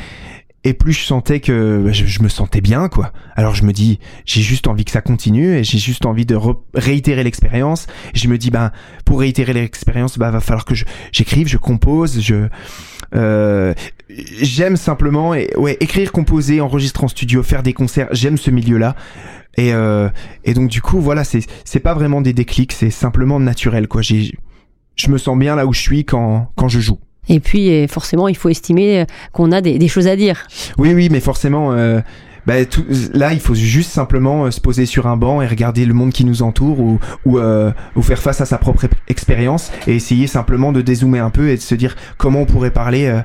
et 0.67 0.75
plus 0.75 0.93
je 0.93 1.05
sentais 1.05 1.41
que 1.41 1.83
bah, 1.85 1.93
je, 1.93 2.05
je 2.07 2.23
me 2.23 2.29
sentais 2.29 2.61
bien 2.61 2.89
quoi. 2.89 3.13
Alors 3.37 3.55
je 3.55 3.63
me 3.63 3.73
dis 3.73 4.01
j'ai 4.25 4.43
juste 4.43 4.67
envie 4.67 4.85
que 4.85 4.91
ça 4.91 5.01
continue 5.01 5.57
et 5.57 5.65
j'ai 5.65 5.79
juste 5.79 6.05
envie 6.07 6.27
de 6.27 6.35
re- 6.35 6.59
réitérer 6.75 7.23
l'expérience. 7.23 7.87
Je 8.15 8.27
me 8.29 8.37
dis 8.37 8.51
ben 8.51 8.73
pour 9.05 9.21
réitérer 9.21 9.53
l'expérience 9.53 10.19
bah 10.19 10.31
va 10.31 10.41
falloir 10.41 10.65
que 10.65 10.75
je 10.75 10.85
j'écrive, 11.13 11.47
je 11.47 11.57
compose, 11.57 12.21
je 12.21 12.49
euh, 13.15 13.75
j'aime 14.43 14.77
simplement 14.77 15.31
ouais 15.31 15.77
écrire, 15.81 16.11
composer, 16.11 16.61
enregistrer 16.61 17.05
en 17.05 17.09
studio, 17.09 17.43
faire 17.43 17.63
des 17.63 17.73
concerts. 17.73 18.09
J'aime 18.11 18.37
ce 18.37 18.51
milieu-là. 18.51 18.97
Et, 19.59 19.73
euh, 19.73 20.11
et 20.45 20.53
donc 20.53 20.69
du 20.69 20.83
coup 20.83 21.01
voilà 21.01 21.25
c'est 21.25 21.41
c'est 21.65 21.81
pas 21.81 21.95
vraiment 21.95 22.21
des 22.21 22.33
déclics, 22.33 22.73
c'est 22.73 22.91
simplement 22.91 23.39
naturel 23.41 23.89
quoi. 23.89 24.03
J'ai 24.03 24.35
je 24.97 25.11
me 25.11 25.19
sens 25.19 25.39
bien 25.39 25.55
là 25.55 25.65
où 25.65 25.73
je 25.73 25.81
suis 25.81 26.05
quand 26.05 26.51
quand 26.57 26.69
je 26.69 26.81
joue. 26.81 26.99
Et 27.29 27.41
puis, 27.41 27.71
euh, 27.71 27.87
forcément, 27.89 28.29
il 28.29 28.37
faut 28.37 28.49
estimer 28.49 29.01
euh, 29.01 29.05
qu'on 29.33 29.53
a 29.53 29.61
des, 29.61 29.89
choses 29.89 30.07
à 30.07 30.17
dire. 30.17 30.47
Oui, 30.79 30.95
oui, 30.95 31.09
mais 31.11 31.21
forcément, 31.21 31.73
euh, 31.73 32.01
bah, 32.47 32.65
tout, 32.65 32.85
là, 33.13 33.33
il 33.33 33.41
faut 33.41 33.55
juste 33.55 33.91
simplement 33.91 34.45
euh, 34.45 34.51
se 34.53 34.61
poser 34.61 34.87
sur 34.87 35.09
un 35.09 35.17
banc 35.17 35.43
et 35.43 35.49
regarder 35.49 35.85
le 35.85 35.95
monde 35.95 36.13
qui 36.13 36.25
nous 36.25 36.43
entoure 36.43 36.79
ou, 36.79 37.01
ou, 37.25 37.39
euh, 37.39 37.73
ou 37.97 38.03
faire 38.03 38.21
face 38.21 38.41
à 38.41 38.47
sa 38.47 38.57
propre 38.57 38.87
expérience 39.09 39.73
et 39.89 39.97
essayer 39.97 40.29
simplement 40.29 40.71
de 40.71 40.81
dézoomer 40.81 41.19
un 41.19 41.31
peu 41.31 41.49
et 41.49 41.57
de 41.57 41.61
se 41.61 41.75
dire 41.75 41.97
comment 42.19 42.43
on 42.43 42.47
pourrait 42.47 42.71
parler 42.71 43.21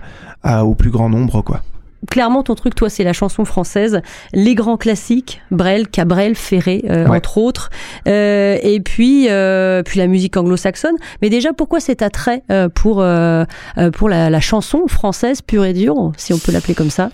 euh, 0.46 0.60
au 0.62 0.74
plus 0.74 0.90
grand 0.90 1.10
nombre, 1.10 1.44
quoi. 1.44 1.62
Clairement, 2.10 2.42
ton 2.44 2.56
truc, 2.56 2.74
toi, 2.76 2.90
c'est 2.90 3.04
la 3.04 3.14
chanson 3.14 3.46
française, 3.46 4.02
les 4.34 4.56
grands 4.56 4.78
classiques, 4.78 5.42
Brel, 5.52 5.88
Cabrel, 5.88 6.36
Ferré, 6.36 6.84
euh, 6.90 7.08
Ouais. 7.08 7.18
entre 7.18 7.38
autres, 7.38 7.70
Euh, 8.08 8.58
et 8.64 8.80
puis 8.80 9.28
euh, 9.30 9.84
puis 9.84 10.00
la 10.00 10.08
musique 10.08 10.36
anglo-saxonne. 10.36 10.96
Mais 11.22 11.30
déjà, 11.30 11.54
pourquoi 11.54 11.80
cet 11.80 12.02
attrait 12.02 12.42
euh, 12.52 12.70
pour 12.70 13.02
euh, 13.02 13.46
euh, 13.78 13.92
pour 13.92 14.10
la, 14.10 14.30
la 14.30 14.40
chanson 14.40 14.88
française 14.88 15.42
pure 15.42 15.66
et 15.66 15.74
dure, 15.74 16.12
si 16.18 16.34
on 16.34 16.38
peut 16.40 16.52
l'appeler 16.52 16.74
comme 16.74 16.90
ça? 16.90 17.10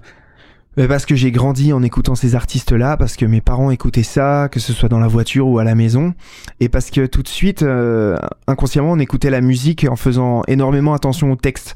Parce 0.87 1.05
que 1.05 1.15
j'ai 1.15 1.31
grandi 1.31 1.73
en 1.73 1.81
écoutant 1.81 2.13
ces 2.13 2.35
artistes-là, 2.35 2.97
parce 2.97 3.15
que 3.15 3.25
mes 3.25 3.41
parents 3.41 3.71
écoutaient 3.71 4.03
ça, 4.03 4.47
que 4.51 4.59
ce 4.59 4.73
soit 4.73 4.89
dans 4.89 4.99
la 4.99 5.07
voiture 5.07 5.47
ou 5.47 5.57
à 5.57 5.63
la 5.63 5.73
maison, 5.73 6.13
et 6.59 6.69
parce 6.69 6.91
que 6.91 7.05
tout 7.05 7.23
de 7.23 7.27
suite, 7.27 7.63
euh, 7.63 8.15
inconsciemment, 8.47 8.91
on 8.91 8.99
écoutait 8.99 9.31
la 9.31 9.41
musique 9.41 9.87
en 9.89 9.95
faisant 9.95 10.43
énormément 10.47 10.93
attention 10.93 11.31
au 11.31 11.35
texte 11.35 11.75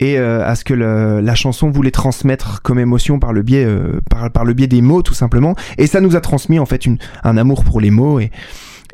et 0.00 0.18
euh, 0.18 0.46
à 0.46 0.54
ce 0.54 0.64
que 0.64 0.74
la 0.74 1.34
chanson 1.34 1.70
voulait 1.70 1.90
transmettre 1.90 2.62
comme 2.62 2.78
émotion 2.78 3.18
par 3.18 3.32
le 3.32 3.42
biais, 3.42 3.64
euh, 3.66 4.00
par, 4.32 4.44
le 4.44 4.54
biais 4.54 4.66
des 4.66 4.80
mots, 4.80 5.02
tout 5.02 5.14
simplement. 5.14 5.54
Et 5.76 5.86
ça 5.86 6.00
nous 6.00 6.16
a 6.16 6.20
transmis 6.20 6.58
en 6.58 6.66
fait 6.66 6.86
une, 6.86 6.98
un 7.24 7.36
amour 7.36 7.64
pour 7.64 7.80
les 7.80 7.90
mots 7.90 8.18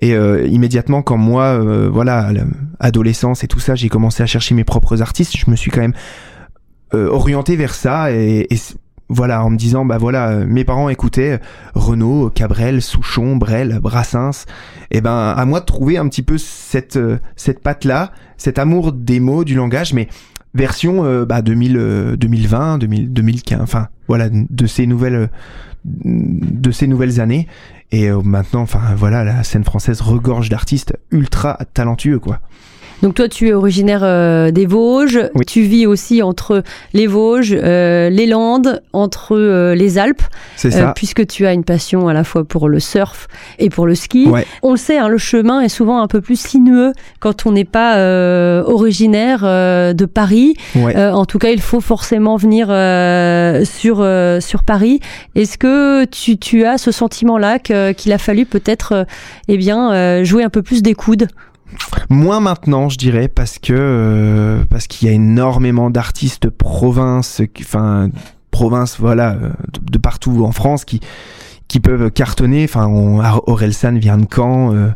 et 0.05 0.15
euh, 0.15 0.47
immédiatement, 0.47 1.03
quand 1.03 1.17
moi, 1.17 1.45
euh, 1.45 1.89
voilà, 1.91 2.27
à 2.27 2.33
l'adolescence 2.33 3.45
et 3.45 3.49
tout 3.49 3.61
ça, 3.61 3.75
j'ai 3.75 3.89
commencé 3.89 4.23
à 4.23 4.27
chercher 4.27 4.55
mes 4.55 4.65
propres 4.65 5.01
artistes, 5.03 5.37
je 5.37 5.51
me 5.51 5.57
suis 5.57 5.71
quand 5.71 5.81
même 5.81 5.95
euh, 6.93 7.09
orienté 7.09 7.57
vers 7.57 7.75
ça 7.75 8.13
et, 8.13 8.47
et 8.51 8.59
voilà, 9.09 9.45
en 9.45 9.51
me 9.51 9.57
disant, 9.57 9.85
bah 9.85 9.99
voilà, 9.99 10.31
euh, 10.31 10.47
mes 10.47 10.65
parents 10.65 10.89
écoutaient 10.89 11.33
euh, 11.33 11.39
Renaud, 11.75 12.31
Cabrel, 12.31 12.81
Souchon, 12.81 13.37
Brel, 13.37 13.79
Brassens. 13.81 14.47
Et 14.91 15.01
ben, 15.01 15.35
à 15.37 15.45
moi 15.45 15.61
de 15.61 15.67
trouver 15.67 15.99
un 15.99 16.09
petit 16.09 16.23
peu 16.23 16.39
cette, 16.39 16.97
euh, 16.97 17.19
cette 17.37 17.61
patte-là, 17.61 18.13
cet 18.39 18.59
amour 18.59 18.93
des 18.93 19.21
mots, 19.21 19.45
du 19.45 19.55
langage, 19.55 19.93
mais 19.93 20.09
version 20.55 21.05
euh, 21.05 21.27
bah, 21.27 21.43
2000, 21.43 21.77
euh, 21.77 22.17
2020, 22.17 22.79
2000, 22.79 23.13
2015, 23.13 23.61
enfin, 23.61 23.89
voilà, 24.09 24.29
de 24.31 24.67
ces 24.67 24.87
nouvelles, 24.87 25.29
de 25.85 26.71
ces 26.71 26.87
nouvelles 26.87 27.21
années. 27.21 27.47
Et 27.93 28.11
maintenant, 28.11 28.63
enfin, 28.63 28.81
voilà, 28.97 29.23
la 29.23 29.45
scène 29.45 29.63
française 29.63 30.01
regorge 30.01 30.49
d'artistes 30.49 30.99
ultra 31.13 31.59
talentueux, 31.75 32.19
quoi. 32.19 32.41
Donc 33.05 33.13
toi, 33.13 33.29
tu 33.29 33.49
es 33.49 33.53
originaire 33.53 34.01
euh, 34.03 34.51
des 34.51 34.65
Vosges. 34.65 35.21
Oui. 35.35 35.45
Tu 35.45 35.61
vis 35.61 35.85
aussi 35.87 36.23
entre 36.23 36.63
les 36.95 37.07
Vosges, 37.07 37.55
euh, 37.55 38.09
les 38.09 38.27
Landes, 38.27 38.81
entre 38.95 39.37
euh, 39.37 39.75
les 39.75 39.99
Alpes, 39.99 40.23
C'est 40.57 40.75
euh, 40.75 40.87
ça. 40.87 40.93
puisque 40.97 41.27
tu 41.27 41.45
as 41.47 41.53
une 41.53 41.65
passion 41.65 42.09
à 42.09 42.15
la 42.15 42.25
fois 42.25 42.45
pour 42.45 42.67
le 42.67 42.81
surf 42.81 43.29
et 43.59 43.69
pour 43.69 43.87
le 43.87 43.95
ski. 43.95 44.27
Ouais. 44.27 44.47
On 44.63 44.71
le 44.71 44.79
sait, 44.79 44.97
hein, 44.97 45.09
le 45.09 45.19
chemin 45.19 45.61
est 45.61 45.69
souvent 45.69 46.01
un 46.01 46.07
peu 46.07 46.23
plus 46.23 46.41
sinueux 46.41 46.93
quand 47.21 47.45
on 47.45 47.53
n'est 47.53 47.67
pas 47.67 47.99
euh, 47.99 48.63
originaire 48.65 49.41
euh, 49.45 49.93
de 49.93 50.07
Paris. 50.07 50.55
Ouais. 50.75 50.97
Euh, 50.97 51.13
en 51.13 51.27
tout 51.27 51.39
cas, 51.39 51.51
il 51.51 51.61
faut 51.61 51.83
forcément 51.83 52.37
venir 52.37 52.69
euh, 52.71 53.67
sur 53.67 53.99
euh, 54.01 54.41
sur 54.41 54.63
Paris. 54.63 55.01
Est-ce 55.35 55.59
que 55.59 56.07
tu, 56.07 56.39
tu 56.39 56.65
as 56.65 56.79
ce 56.79 56.91
sentiment-là 56.91 57.59
qu'il 57.59 58.13
a 58.15 58.19
fallu 58.19 58.47
peut-être, 58.47 59.07
eh 59.49 59.59
bien, 59.59 59.93
euh, 59.93 60.25
jouer 60.25 60.43
un 60.43 60.49
peu 60.49 60.63
plus 60.63 60.81
des 60.81 60.95
coudes? 60.95 61.29
Moins 62.11 62.41
maintenant, 62.41 62.89
je 62.89 62.99
dirais, 62.99 63.29
parce 63.29 63.59
que 63.59 63.73
euh, 63.77 64.65
parce 64.71 64.87
qu'il 64.87 65.09
y 65.09 65.11
a 65.11 65.15
énormément 65.15 65.91
d'artistes 65.91 66.49
province, 66.51 67.41
enfin 67.61 68.09
province, 68.51 68.97
voilà, 68.99 69.33
euh, 69.33 69.49
de, 69.73 69.91
de 69.93 69.99
partout 69.99 70.45
en 70.45 70.53
France 70.53 70.85
qui 70.85 71.01
qui 71.67 71.81
peuvent 71.81 72.11
cartonner. 72.11 72.65
Enfin, 72.65 72.87
Orelsan 73.47 73.95
vient 73.99 74.19
de 74.19 74.27
Caen. 74.33 74.75
euh, 74.75 74.89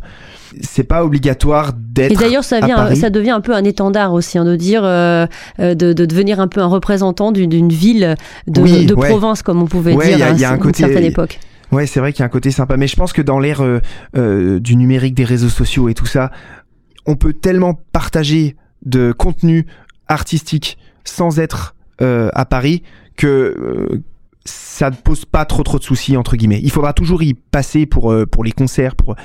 c'est 0.61 0.83
pas 0.83 1.03
obligatoire 1.05 1.73
d'être. 1.77 2.11
Et 2.11 2.15
d'ailleurs, 2.15 2.43
ça 2.43 2.59
vient, 2.59 2.89
devient 3.11 3.29
un 3.31 3.41
peu 3.41 3.53
un 3.53 3.63
étendard 3.63 4.13
aussi, 4.13 4.37
hein, 4.39 4.45
de 4.45 4.55
dire, 4.55 4.81
euh, 4.83 5.27
de, 5.59 5.73
de 5.93 6.05
devenir 6.05 6.39
un 6.39 6.47
peu 6.47 6.59
un 6.61 6.65
représentant 6.67 7.31
d'une 7.31 7.69
ville 7.69 8.15
de, 8.47 8.61
Oui, 8.61 8.85
de 8.87 8.95
ouais. 8.95 9.09
province, 9.09 9.43
comme 9.43 9.61
on 9.61 9.67
pouvait 9.67 9.93
Ouais, 9.93 10.15
dire 10.15 10.25
à 10.25 10.29
il 10.31 10.39
y 10.39 10.45
a 10.45 10.49
un 10.51 10.55
une 10.55 10.59
côté- 10.61 10.79
certaine 10.83 11.03
époque. 11.03 11.39
Ouais, 11.71 11.85
c'est 11.85 11.99
vrai 11.99 12.13
qu'il 12.13 12.21
y 12.21 12.23
a 12.23 12.25
un 12.25 12.29
côté 12.29 12.49
sympa, 12.49 12.77
mais 12.77 12.87
je 12.87 12.95
pense 12.95 13.13
que 13.13 13.21
dans 13.21 13.37
l'ère 13.37 13.61
euh, 13.61 13.79
euh, 14.17 14.59
du 14.59 14.75
numérique, 14.75 15.13
des 15.13 15.23
réseaux 15.23 15.49
sociaux 15.49 15.87
et 15.87 15.93
tout 15.93 16.07
ça, 16.07 16.31
on 17.09 17.15
peut 17.15 17.33
tellement 17.33 17.73
partager 17.73 18.55
de 18.85 19.11
contenu 19.11 19.65
artistique 20.07 20.77
sans 21.03 21.39
être 21.39 21.75
euh, 22.01 22.29
à 22.33 22.45
Paris 22.45 22.83
que 23.17 23.27
euh, 23.27 24.03
ça 24.45 24.91
ne 24.91 24.95
pose 24.95 25.25
pas 25.25 25.43
trop 25.45 25.63
trop 25.63 25.79
de 25.79 25.83
soucis 25.83 26.17
entre 26.17 26.35
guillemets. 26.35 26.59
Il 26.61 26.69
faudra 26.69 26.93
toujours 26.93 27.23
y 27.23 27.33
passer 27.33 27.87
pour 27.87 28.11
euh, 28.11 28.27
les 28.43 28.51
concerts, 28.51 28.95
pour 28.95 29.15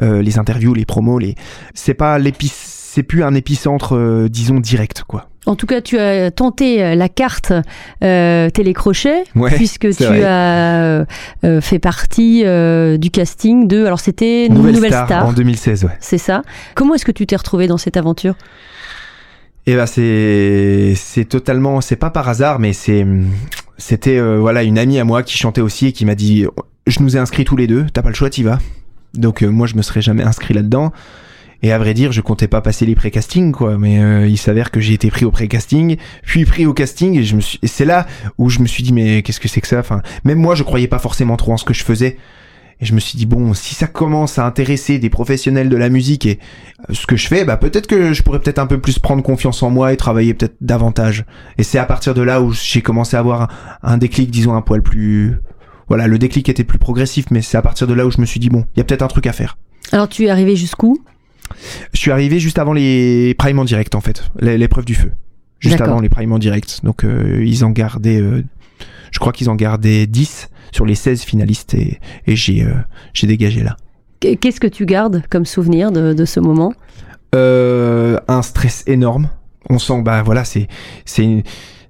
les 0.00 0.38
interviews, 0.38 0.74
les 0.74 0.84
promos. 0.84 1.18
Les 1.18 1.36
c'est 1.74 1.94
pas 1.94 2.18
l'épice, 2.18 2.77
c'est 2.90 3.02
plus 3.02 3.22
un 3.22 3.34
épicentre 3.34 3.94
euh, 3.96 4.28
disons 4.30 4.60
direct 4.60 5.04
quoi. 5.06 5.28
En 5.46 5.56
tout 5.56 5.66
cas, 5.66 5.80
tu 5.80 5.98
as 5.98 6.30
tenté 6.30 6.82
euh, 6.82 6.94
la 6.94 7.08
carte 7.08 7.52
euh, 8.04 8.50
télécrochet, 8.50 9.24
Ouais, 9.34 9.50
puisque 9.54 9.88
tu 9.96 10.04
vrai. 10.04 10.22
as 10.22 11.06
euh, 11.44 11.60
fait 11.62 11.78
partie 11.78 12.42
euh, 12.44 12.98
du 12.98 13.10
casting 13.10 13.66
de. 13.66 13.84
Alors, 13.86 13.98
c'était 14.00 14.48
Nouvelle, 14.50 14.74
Nouvelle, 14.74 14.90
star, 14.90 15.06
Star. 15.06 15.26
en 15.26 15.32
2016. 15.32 15.84
Ouais. 15.84 15.96
C'est 16.00 16.18
ça. 16.18 16.42
Comment 16.74 16.94
est-ce 16.96 17.06
que 17.06 17.12
tu 17.12 17.26
t'es 17.26 17.36
retrouvé 17.36 17.66
dans 17.66 17.78
cette 17.78 17.96
aventure? 17.96 18.34
Et 19.66 19.74
ben 19.74 19.86
c'est 19.86 20.92
c'est 20.96 21.24
totalement 21.26 21.80
c'est 21.82 21.96
pas 21.96 22.08
par 22.10 22.26
hasard 22.28 22.58
mais 22.58 22.72
c'est 22.72 23.06
c'était 23.76 24.18
voilà 24.38 24.62
une 24.62 24.78
amie 24.78 24.98
à 24.98 25.04
moi 25.04 25.22
qui 25.22 25.36
chantait 25.36 25.60
aussi 25.60 25.88
et 25.88 25.92
qui 25.92 26.06
m'a 26.06 26.14
dit 26.14 26.46
je 26.86 27.00
nous 27.00 27.16
ai 27.16 27.20
inscrits 27.20 27.44
tous 27.44 27.56
les 27.56 27.66
deux 27.66 27.84
t'as 27.92 28.00
pas 28.00 28.08
le 28.08 28.14
choix 28.14 28.30
t'y 28.30 28.42
vas 28.42 28.58
donc 29.12 29.42
moi 29.42 29.66
je 29.66 29.74
me 29.76 29.82
serais 29.82 30.00
jamais 30.00 30.22
inscrit 30.22 30.54
là-dedans 30.54 30.90
et 31.62 31.72
à 31.72 31.78
vrai 31.78 31.94
dire 31.94 32.12
je 32.12 32.20
comptais 32.20 32.48
pas 32.48 32.60
passer 32.60 32.86
les 32.86 32.94
pré-castings 32.94 33.52
quoi 33.52 33.78
mais 33.78 33.98
euh, 34.00 34.26
il 34.26 34.38
s'avère 34.38 34.70
que 34.70 34.80
j'ai 34.80 34.94
été 34.94 35.10
pris 35.10 35.24
au 35.24 35.30
pré-casting 35.30 35.96
puis 36.22 36.44
pris 36.44 36.66
au 36.66 36.72
casting 36.72 37.18
et 37.18 37.24
je 37.24 37.36
me 37.36 37.40
suis 37.40 37.58
c'est 37.64 37.84
là 37.84 38.06
où 38.38 38.48
je 38.48 38.60
me 38.60 38.66
suis 38.66 38.82
dit 38.82 38.92
mais 38.92 39.22
qu'est-ce 39.22 39.40
que 39.40 39.48
c'est 39.48 39.60
que 39.60 39.66
ça? 39.66 39.80
Enfin 39.80 40.02
même 40.24 40.38
moi 40.38 40.54
je 40.54 40.62
croyais 40.62 40.88
pas 40.88 40.98
forcément 40.98 41.36
trop 41.36 41.52
en 41.52 41.56
ce 41.56 41.64
que 41.64 41.74
je 41.74 41.84
faisais 41.84 42.16
Et 42.80 42.86
je 42.86 42.94
me 42.94 43.00
suis 43.00 43.18
dit 43.18 43.26
bon, 43.26 43.54
si 43.54 43.74
ça 43.74 43.88
commence 43.88 44.38
à 44.38 44.46
intéresser 44.46 44.98
des 44.98 45.10
professionnels 45.10 45.68
de 45.68 45.76
la 45.76 45.88
musique 45.88 46.26
et 46.26 46.38
euh, 46.88 46.94
ce 46.94 47.06
que 47.06 47.16
je 47.16 47.26
fais, 47.26 47.44
bah 47.44 47.56
peut-être 47.56 47.88
que 47.88 48.12
je 48.12 48.22
pourrais 48.22 48.38
peut-être 48.38 48.60
un 48.60 48.66
peu 48.66 48.80
plus 48.80 48.98
prendre 49.00 49.22
confiance 49.22 49.62
en 49.62 49.70
moi 49.70 49.92
et 49.92 49.96
travailler 49.96 50.32
peut-être 50.34 50.56
davantage. 50.60 51.24
Et 51.58 51.64
c'est 51.64 51.78
à 51.78 51.86
partir 51.86 52.14
de 52.14 52.22
là 52.22 52.40
où 52.40 52.52
j'ai 52.52 52.82
commencé 52.82 53.16
à 53.16 53.20
avoir 53.20 53.42
un, 53.42 53.48
un 53.82 53.98
déclic, 53.98 54.30
disons 54.30 54.54
un 54.54 54.62
poil 54.62 54.82
plus 54.82 55.38
voilà, 55.88 56.06
le 56.06 56.18
déclic 56.18 56.48
était 56.48 56.64
plus 56.64 56.78
progressif, 56.78 57.26
mais 57.30 57.40
c'est 57.40 57.56
à 57.56 57.62
partir 57.62 57.86
de 57.86 57.94
là 57.94 58.06
où 58.06 58.10
je 58.10 58.20
me 58.20 58.26
suis 58.26 58.38
dit 58.38 58.50
bon, 58.50 58.64
il 58.76 58.78
y 58.78 58.80
a 58.82 58.84
peut-être 58.84 59.02
un 59.02 59.08
truc 59.08 59.26
à 59.26 59.32
faire. 59.32 59.56
Alors 59.90 60.08
tu 60.08 60.26
es 60.26 60.30
arrivé 60.30 60.54
jusqu'où? 60.54 60.98
Je 61.92 61.98
suis 61.98 62.10
arrivé 62.10 62.38
juste 62.40 62.58
avant 62.58 62.72
les 62.72 63.34
primes 63.38 63.58
en 63.58 63.64
direct 63.64 63.94
en 63.94 64.00
fait, 64.00 64.24
l'é- 64.40 64.58
l'épreuve 64.58 64.84
du 64.84 64.94
feu. 64.94 65.12
Juste 65.60 65.78
avant 65.90 66.00
les 66.00 66.08
primes 66.08 66.32
en 66.32 66.38
direct. 66.38 66.80
Donc 66.84 67.04
euh, 67.04 67.42
ils 67.44 67.64
en 67.64 67.70
gardaient, 67.70 68.20
euh, 68.20 68.44
je 69.10 69.18
crois 69.18 69.32
qu'ils 69.32 69.50
en 69.50 69.56
gardaient 69.56 70.06
10 70.06 70.48
sur 70.72 70.86
les 70.86 70.94
16 70.94 71.22
finalistes 71.22 71.74
et, 71.74 71.98
et 72.26 72.36
j'ai 72.36 72.62
euh, 72.62 72.72
j'ai 73.14 73.26
dégagé 73.26 73.62
là. 73.62 73.76
Qu- 74.20 74.36
Qu'est-ce 74.36 74.60
que 74.60 74.66
tu 74.68 74.86
gardes 74.86 75.22
comme 75.30 75.46
souvenir 75.46 75.90
de, 75.92 76.12
de 76.12 76.24
ce 76.24 76.38
moment? 76.40 76.72
Un 77.34 78.42
stress 78.42 78.84
énorme. 78.86 79.30
On 79.70 79.78
sent, 79.78 80.02
bah 80.02 80.22
voilà, 80.22 80.44
c'est 80.44 80.68
c'est 81.04 81.24
une- 81.24 81.42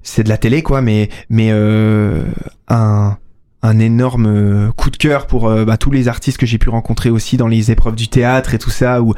c'est 0.02 0.22
de 0.22 0.28
la 0.30 0.38
télé 0.38 0.62
quoi, 0.62 0.80
mais 0.80 1.08
mais 1.28 1.50
un 1.50 3.18
un 3.62 3.78
énorme 3.78 4.26
euh, 4.26 4.72
coup 4.72 4.90
de 4.90 4.96
cœur 4.96 5.26
pour 5.26 5.48
euh, 5.48 5.64
bah, 5.64 5.76
tous 5.76 5.90
les 5.90 6.08
artistes 6.08 6.38
que 6.38 6.46
j'ai 6.46 6.58
pu 6.58 6.68
rencontrer 6.68 7.10
aussi 7.10 7.36
dans 7.36 7.48
les 7.48 7.70
épreuves 7.70 7.96
du 7.96 8.08
théâtre 8.08 8.54
et 8.54 8.58
tout 8.58 8.70
ça 8.70 9.02
où 9.02 9.14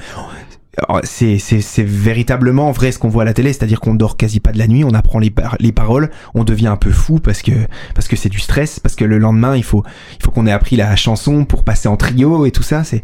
alors, 0.79 1.01
c'est 1.05 1.39
c'est 1.39 1.61
c'est 1.61 1.83
véritablement 1.83 2.71
vrai 2.71 2.93
ce 2.93 2.99
qu'on 2.99 3.09
voit 3.09 3.23
à 3.23 3.27
la 3.27 3.35
télé, 3.35 3.53
c'est-à-dire 3.53 3.81
qu'on 3.81 3.95
dort 3.95 4.17
quasi 4.17 4.41
pas 4.41 4.53
de 4.53 4.59
la 4.59 4.69
nuit, 4.69 4.85
on 4.85 4.95
apprend 4.95 5.19
les 5.19 5.33
les 5.59 5.73
paroles, 5.73 6.11
on 6.35 6.45
devient 6.45 6.69
un 6.69 6.77
peu 6.77 6.93
fou 6.93 7.19
parce 7.19 7.43
que 7.43 7.53
parce 7.95 8.07
que 8.09 8.17
c'est 8.17 8.29
du 8.29 8.39
stress, 8.39 8.79
parce 8.79 8.95
que 8.95 9.05
le 9.05 9.19
lendemain 9.19 9.57
il 9.57 9.65
faut 9.65 9.83
il 10.19 10.25
faut 10.25 10.31
qu'on 10.31 10.47
ait 10.47 10.53
appris 10.53 10.77
la 10.77 10.95
chanson 10.97 11.45
pour 11.45 11.65
passer 11.65 11.89
en 11.89 11.97
trio 11.97 12.47
et 12.47 12.53
tout 12.53 12.63
ça, 12.63 12.85
c'est 12.85 13.03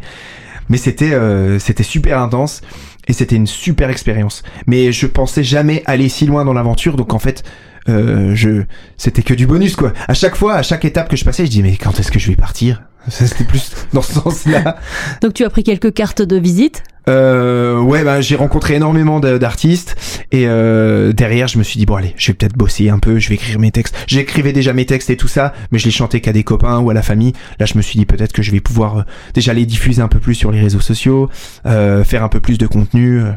mais 0.68 0.76
c'était 0.76 1.12
euh, 1.12 1.58
c'était 1.58 1.82
super 1.82 2.20
intense 2.20 2.62
et 3.06 3.12
c'était 3.12 3.36
une 3.36 3.46
super 3.46 3.90
expérience. 3.90 4.42
Mais 4.66 4.92
je 4.92 5.06
pensais 5.06 5.44
jamais 5.44 5.82
aller 5.86 6.08
si 6.08 6.26
loin 6.26 6.44
dans 6.44 6.52
l'aventure, 6.52 6.96
donc 6.96 7.14
en 7.14 7.18
fait, 7.18 7.42
euh, 7.88 8.34
je 8.34 8.62
c'était 8.96 9.22
que 9.22 9.34
du 9.34 9.46
bonus 9.46 9.76
quoi. 9.76 9.92
À 10.08 10.14
chaque 10.14 10.36
fois, 10.36 10.54
à 10.54 10.62
chaque 10.62 10.84
étape 10.84 11.08
que 11.08 11.16
je 11.16 11.24
passais, 11.24 11.46
je 11.46 11.50
dis 11.50 11.62
mais 11.62 11.76
quand 11.76 11.98
est-ce 12.00 12.10
que 12.10 12.18
je 12.18 12.28
vais 12.28 12.36
partir? 12.36 12.82
C'était 13.08 13.44
plus 13.44 13.72
dans 13.92 14.02
ce 14.02 14.14
sens-là. 14.14 14.76
Donc 15.22 15.34
tu 15.34 15.44
as 15.44 15.50
pris 15.50 15.62
quelques 15.62 15.92
cartes 15.94 16.22
de 16.22 16.36
visite 16.36 16.82
Euh, 17.08 17.78
ouais, 17.80 18.02
bah, 18.02 18.20
j'ai 18.20 18.34
rencontré 18.34 18.74
énormément 18.74 19.20
d'artistes 19.20 19.94
et 20.32 20.48
euh, 20.48 21.12
derrière, 21.12 21.46
je 21.46 21.56
me 21.58 21.62
suis 21.62 21.78
dit 21.78 21.86
bon 21.86 21.94
allez, 21.94 22.14
je 22.16 22.26
vais 22.26 22.34
peut-être 22.34 22.56
bosser 22.56 22.88
un 22.90 22.98
peu, 22.98 23.20
je 23.20 23.28
vais 23.28 23.36
écrire 23.36 23.60
mes 23.60 23.70
textes. 23.70 23.94
J'écrivais 24.08 24.52
déjà 24.52 24.72
mes 24.72 24.86
textes 24.86 25.08
et 25.10 25.16
tout 25.16 25.28
ça, 25.28 25.52
mais 25.70 25.78
je 25.78 25.84
les 25.84 25.92
chantais 25.92 26.20
qu'à 26.20 26.32
des 26.32 26.42
copains 26.42 26.80
ou 26.80 26.90
à 26.90 26.94
la 26.94 27.02
famille. 27.02 27.32
Là, 27.60 27.66
je 27.66 27.76
me 27.76 27.82
suis 27.82 27.96
dit 27.96 28.06
peut-être 28.06 28.32
que 28.32 28.42
je 28.42 28.50
vais 28.50 28.60
pouvoir 28.60 28.98
euh, 28.98 29.02
déjà 29.34 29.52
les 29.54 29.66
diffuser 29.66 30.02
un 30.02 30.08
peu 30.08 30.18
plus 30.18 30.34
sur 30.34 30.50
les 30.50 30.60
réseaux 30.60 30.80
sociaux, 30.80 31.30
euh, 31.64 32.02
faire 32.02 32.24
un 32.24 32.28
peu 32.28 32.40
plus 32.40 32.58
de 32.58 32.66
contenu. 32.66 33.20
euh. 33.20 33.30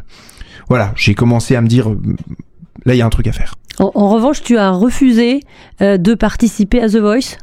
Voilà, 0.68 0.92
j'ai 0.96 1.14
commencé 1.14 1.54
à 1.54 1.60
me 1.60 1.68
dire 1.68 1.90
là, 2.84 2.94
il 2.94 2.98
y 2.98 3.02
a 3.02 3.06
un 3.06 3.10
truc 3.10 3.28
à 3.28 3.32
faire. 3.32 3.54
En, 3.78 3.92
en 3.94 4.08
revanche, 4.08 4.42
tu 4.42 4.58
as 4.58 4.70
refusé 4.70 5.40
de 5.80 6.14
participer 6.14 6.80
à 6.82 6.88
The 6.88 6.96
Voice? 6.96 7.36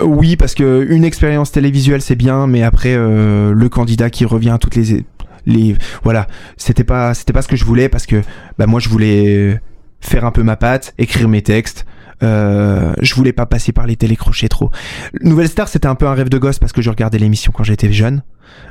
Euh, 0.00 0.04
Oui, 0.04 0.36
parce 0.36 0.54
que 0.54 0.86
une 0.88 1.04
expérience 1.04 1.52
télévisuelle 1.52 2.02
c'est 2.02 2.16
bien, 2.16 2.46
mais 2.46 2.62
après 2.62 2.94
euh, 2.94 3.52
le 3.52 3.68
candidat 3.68 4.10
qui 4.10 4.24
revient 4.24 4.50
à 4.50 4.58
toutes 4.58 4.76
les 4.76 5.04
les 5.46 5.76
voilà, 6.02 6.26
c'était 6.56 6.84
pas 6.84 7.14
c'était 7.14 7.32
pas 7.32 7.42
ce 7.42 7.48
que 7.48 7.56
je 7.56 7.64
voulais 7.64 7.88
parce 7.88 8.06
que 8.06 8.22
bah 8.58 8.66
moi 8.66 8.80
je 8.80 8.88
voulais 8.88 9.60
faire 10.00 10.24
un 10.24 10.30
peu 10.30 10.42
ma 10.42 10.56
patte, 10.56 10.94
écrire 10.98 11.28
mes 11.28 11.42
textes. 11.42 11.86
Euh, 12.22 12.94
je 13.00 13.14
voulais 13.14 13.32
pas 13.32 13.46
passer 13.46 13.72
par 13.72 13.86
les 13.86 13.96
télécrochets 13.96 14.48
trop. 14.48 14.70
Nouvelle 15.22 15.48
Star, 15.48 15.68
c'était 15.68 15.86
un 15.86 15.94
peu 15.94 16.06
un 16.06 16.14
rêve 16.14 16.28
de 16.28 16.38
gosse 16.38 16.58
parce 16.58 16.72
que 16.72 16.82
je 16.82 16.90
regardais 16.90 17.18
l'émission 17.18 17.52
quand 17.54 17.64
j'étais 17.64 17.92
jeune. 17.92 18.22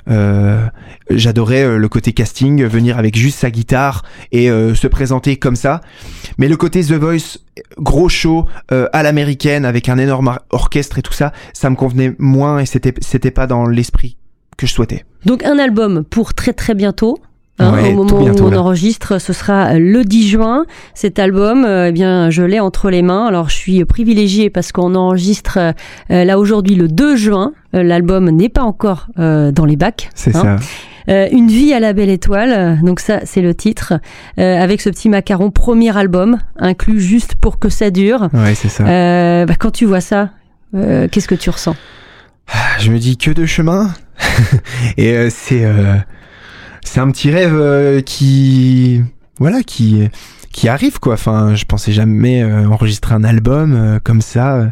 Euh, 0.10 0.66
J'adorais 1.10 1.64
euh, 1.64 1.78
le 1.78 1.90
côté 1.90 2.14
casting, 2.14 2.64
venir 2.66 2.98
avec 2.98 3.18
juste 3.18 3.40
sa 3.40 3.50
guitare 3.52 4.04
et 4.32 4.50
euh, 4.50 4.76
se 4.76 4.88
présenter 4.88 5.38
comme 5.38 5.56
ça. 5.56 5.82
Mais 6.38 6.48
le 6.48 6.58
côté 6.58 6.82
The 6.84 6.94
Voice, 6.94 7.38
gros 7.78 8.10
show 8.10 8.46
à 8.70 9.04
l'américaine 9.04 9.66
avec 9.66 9.90
un 9.90 9.98
énorme 9.98 10.28
or- 10.28 10.40
orchestre 10.50 11.00
et 11.00 11.02
tout 11.02 11.14
ça, 11.14 11.32
ça 11.54 11.70
me 11.70 11.76
convenait 11.76 12.14
moins 12.20 12.60
et 12.60 12.66
c'était 12.66 12.94
c'était 13.02 13.32
pas 13.32 13.48
dans 13.48 13.66
l'esprit 13.66 14.18
que 14.58 14.68
je 14.68 14.74
souhaitais. 14.74 15.06
Donc 15.26 15.44
un 15.44 15.58
album 15.60 16.04
pour 16.04 16.34
très 16.34 16.54
très 16.54 16.74
bientôt. 16.74 17.18
Hein, 17.60 17.74
Ouais, 17.74 17.92
au 17.94 18.04
moment 18.04 18.20
où 18.24 18.44
on 18.44 18.50
là. 18.50 18.62
enregistre, 18.62 19.20
ce 19.20 19.34
sera 19.34 19.78
le 19.78 20.04
10 20.04 20.28
juin. 20.30 20.66
Cet 20.94 21.20
album, 21.20 21.66
euh, 21.66 21.88
eh 21.90 21.92
bien, 21.92 22.30
je 22.30 22.44
l'ai 22.44 22.60
entre 22.60 22.90
les 22.90 23.02
mains. 23.02 23.26
Alors, 23.26 23.50
je 23.50 23.56
suis 23.56 23.84
privilégiée 23.86 24.50
parce 24.50 24.72
qu'on 24.72 24.96
enregistre 24.96 25.60
euh, 26.12 26.24
là 26.24 26.40
aujourd'hui 26.40 26.76
le 26.76 26.88
2 26.88 27.16
juin. 27.16 27.54
Euh, 27.76 27.84
L'album 27.84 28.30
n'est 28.30 28.50
pas 28.50 28.64
encore 28.64 29.08
euh, 29.20 29.52
dans 29.52 29.66
les 29.66 29.76
bacs. 29.76 30.10
C'est 30.16 30.36
hein. 30.36 30.58
ça. 30.60 30.66
Euh, 31.10 31.28
Une 31.32 31.48
vie 31.48 31.74
à 31.74 31.80
la 31.80 31.94
belle 31.94 32.10
étoile, 32.10 32.80
donc 32.84 33.00
ça 33.00 33.22
c'est 33.24 33.42
le 33.42 33.56
titre, 33.56 33.94
euh, 34.40 34.62
avec 34.62 34.82
ce 34.82 34.90
petit 34.90 35.08
macaron 35.08 35.52
premier 35.52 35.96
album, 35.96 36.38
inclus 36.60 37.00
juste 37.00 37.36
pour 37.36 37.60
que 37.60 37.70
ça 37.70 37.92
dure. 37.92 38.28
Ouais, 38.34 38.56
c'est 38.56 38.68
ça. 38.68 38.86
Euh, 38.86 39.46
bah, 39.46 39.54
quand 39.58 39.72
tu 39.72 39.86
vois 39.86 40.02
ça, 40.02 40.32
qu'est-ce 40.74 41.30
que 41.30 41.36
tu 41.36 41.50
ressens? 41.50 41.78
Je 42.80 42.92
me 42.92 43.00
dis 43.00 43.16
que 43.16 43.32
de 43.32 43.46
chemin. 43.46 43.90
et 44.98 45.30
c'est 45.30 45.64
c'est 46.88 47.00
un 47.00 47.12
petit 47.12 47.30
rêve 47.32 47.54
euh, 47.56 48.02
qui 48.02 49.02
voilà 49.40 49.64
qui 49.64 50.08
qui 50.52 50.68
arrive 50.70 51.00
quoi. 51.00 51.14
Enfin, 51.14 51.54
je 51.56 51.66
pensais 51.66 51.92
jamais 51.92 52.42
euh, 52.44 52.68
enregistrer 52.68 53.14
un 53.16 53.24
album 53.24 53.74
euh, 53.76 54.00
comme 54.04 54.22
ça. 54.22 54.72